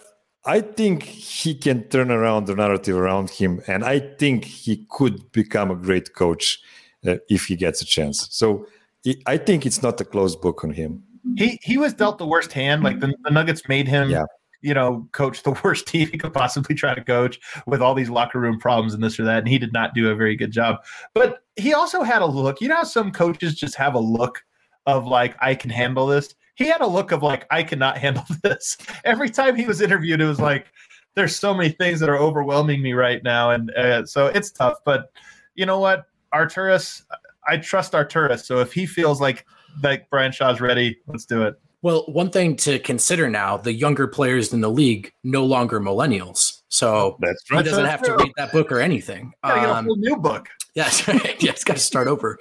[0.57, 5.17] I think he can turn around the narrative around him, and I think he could
[5.33, 6.61] become a great coach
[7.07, 8.29] uh, if he gets a chance.
[8.31, 8.67] So
[9.07, 11.03] I- I think it's not a closed book on him.
[11.37, 12.83] he he was dealt the worst hand.
[12.83, 14.27] Like the, the Nuggets made him, Yeah.
[14.63, 18.11] You know, coach the worst team he could possibly try to coach with all these
[18.11, 19.39] locker room problems and this or that.
[19.41, 20.77] And he did not do a very good job.
[21.15, 22.61] But he also had a look.
[22.61, 24.43] You know, some coaches just have a look
[24.87, 26.35] of like, I can handle this.
[26.55, 28.77] He had a look of like, I cannot handle this.
[29.05, 30.67] Every time he was interviewed, it was like,
[31.15, 34.79] there's so many things that are overwhelming me right now, and uh, so it's tough.
[34.85, 35.13] But
[35.55, 37.03] you know what, Arturas,
[37.47, 38.45] I trust Arturas.
[38.45, 39.47] So if he feels like
[39.83, 41.55] like Brian Shaw's ready, let's do it.
[41.83, 46.61] Well, one thing to consider now: the younger players in the league no longer millennials,
[46.69, 49.33] so That's he doesn't That's have to read that book or anything.
[49.45, 50.49] Gotta get a Um, whole new book.
[50.75, 51.37] Yes, right.
[51.43, 52.39] yeah, it's got to start over.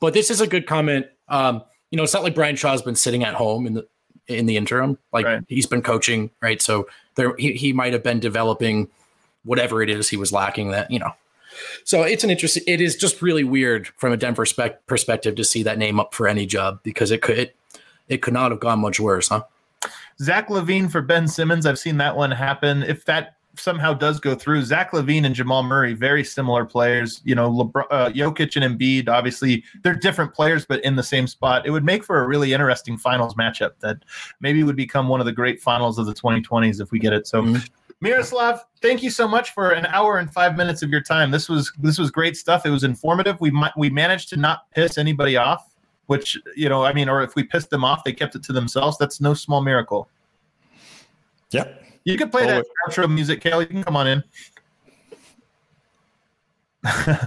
[0.00, 1.06] But this is a good comment.
[1.28, 3.86] Um, you know, it's not like Brian Shaw's been sitting at home in the
[4.28, 4.96] in the interim.
[5.12, 5.42] Like Right.
[5.48, 6.62] he's been coaching, right?
[6.62, 6.86] So
[7.16, 8.88] there, he, he might have been developing
[9.44, 10.70] whatever it is he was lacking.
[10.70, 11.10] That you know.
[11.84, 12.62] So it's an interesting.
[12.66, 16.14] It is just really weird from a Denver spec- perspective to see that name up
[16.14, 17.56] for any job because it could it,
[18.08, 19.42] it could not have gone much worse, huh?
[20.20, 21.66] Zach LaVine for Ben Simmons.
[21.66, 22.82] I've seen that one happen.
[22.82, 27.20] If that somehow does go through, Zach LaVine and Jamal Murray, very similar players.
[27.24, 31.26] You know, LeBron, uh, Jokic and Embiid, obviously they're different players, but in the same
[31.26, 31.66] spot.
[31.66, 33.98] It would make for a really interesting finals matchup that
[34.40, 37.26] maybe would become one of the great finals of the 2020s if we get it.
[37.26, 37.42] So.
[37.42, 37.68] Mhm.
[38.00, 41.30] Miroslav, thank you so much for an hour and five minutes of your time.
[41.30, 42.66] This was this was great stuff.
[42.66, 43.40] It was informative.
[43.40, 45.73] We we managed to not piss anybody off,
[46.06, 48.52] which you know, I mean, or if we pissed them off, they kept it to
[48.52, 48.98] themselves.
[48.98, 50.08] That's no small miracle.
[51.50, 51.68] Yeah.
[52.04, 53.62] You can play that outro music, Kale.
[53.62, 54.22] You can come on in.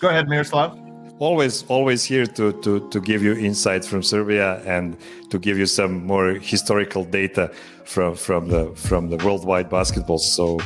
[0.00, 0.78] Go ahead, Miroslav.
[1.18, 4.96] always always here to, to to give you insights from Serbia and
[5.30, 7.50] to give you some more historical data
[7.84, 10.18] from from the from the worldwide basketball.
[10.18, 10.58] So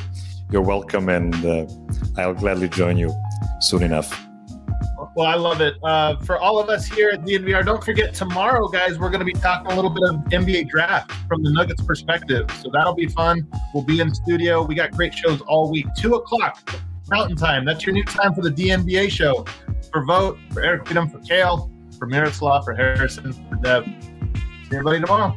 [0.50, 1.66] you're welcome, and uh,
[2.16, 3.12] I'll gladly join you
[3.60, 4.26] soon enough.
[5.16, 5.76] Well, I love it.
[5.82, 9.24] Uh, for all of us here at DNVR, don't forget tomorrow, guys, we're going to
[9.24, 12.50] be talking a little bit of NBA draft from the Nuggets perspective.
[12.62, 13.48] So that'll be fun.
[13.72, 14.62] We'll be in the studio.
[14.62, 15.86] We got great shows all week.
[15.96, 17.64] Two o'clock Mountain Time.
[17.64, 19.46] That's your new time for the DNBA show.
[19.90, 23.86] For Vogt, for Eric Wedum, for Kale, for Miroslav, for Harrison, for Deb.
[23.86, 25.34] See everybody tomorrow.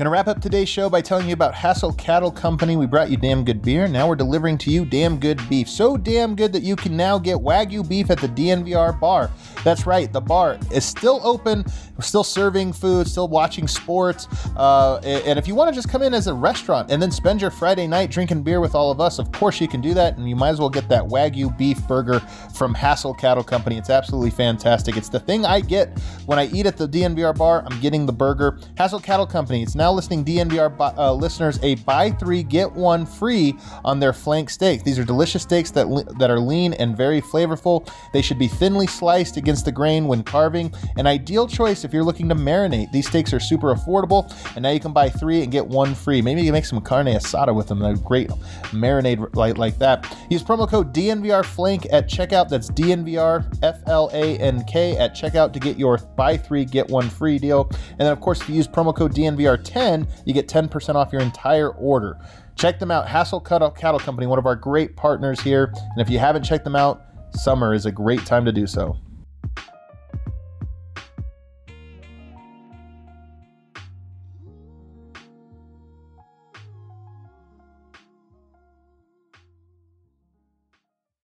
[0.00, 2.74] Gonna wrap up today's show by telling you about Hassel Cattle Company.
[2.74, 3.86] We brought you damn good beer.
[3.86, 5.68] Now we're delivering to you damn good beef.
[5.68, 9.30] So damn good that you can now get Wagyu beef at the DNVR bar.
[9.62, 11.66] That's right, the bar is still open.
[11.98, 14.26] We're still serving food, still watching sports.
[14.56, 17.42] Uh, and if you want to just come in as a restaurant and then spend
[17.42, 20.16] your Friday night drinking beer with all of us, of course you can do that.
[20.16, 22.20] And you might as well get that Wagyu beef burger
[22.54, 23.76] from Hassel Cattle Company.
[23.76, 24.96] It's absolutely fantastic.
[24.96, 27.66] It's the thing I get when I eat at the DNVR bar.
[27.70, 28.58] I'm getting the burger.
[28.78, 29.62] Hassel Cattle Company.
[29.62, 33.54] It's now listening DNVR uh, listeners a buy three get one free
[33.84, 34.84] on their flank steak.
[34.84, 37.90] These are delicious steaks that le- that are lean and very flavorful.
[38.12, 40.72] They should be thinly sliced against the grain when carving.
[40.96, 42.92] An ideal choice if you're looking to marinate.
[42.92, 46.22] These steaks are super affordable, and now you can buy three and get one free.
[46.22, 47.82] Maybe you can make some carne asada with them.
[47.82, 48.28] A great
[48.70, 50.16] marinade like like that.
[50.30, 52.48] Use promo code DNVR flank at checkout.
[52.48, 56.88] That's DNVR F L A N K at checkout to get your buy three get
[56.88, 57.68] one free deal.
[57.90, 61.10] And then of course, if you use promo code DNVR 10, you get 10% off
[61.10, 62.18] your entire order.
[62.54, 65.72] Check them out, Hassle Hassel Cattle Company, one of our great partners here.
[65.74, 67.02] And if you haven't checked them out,
[67.34, 68.98] summer is a great time to do so.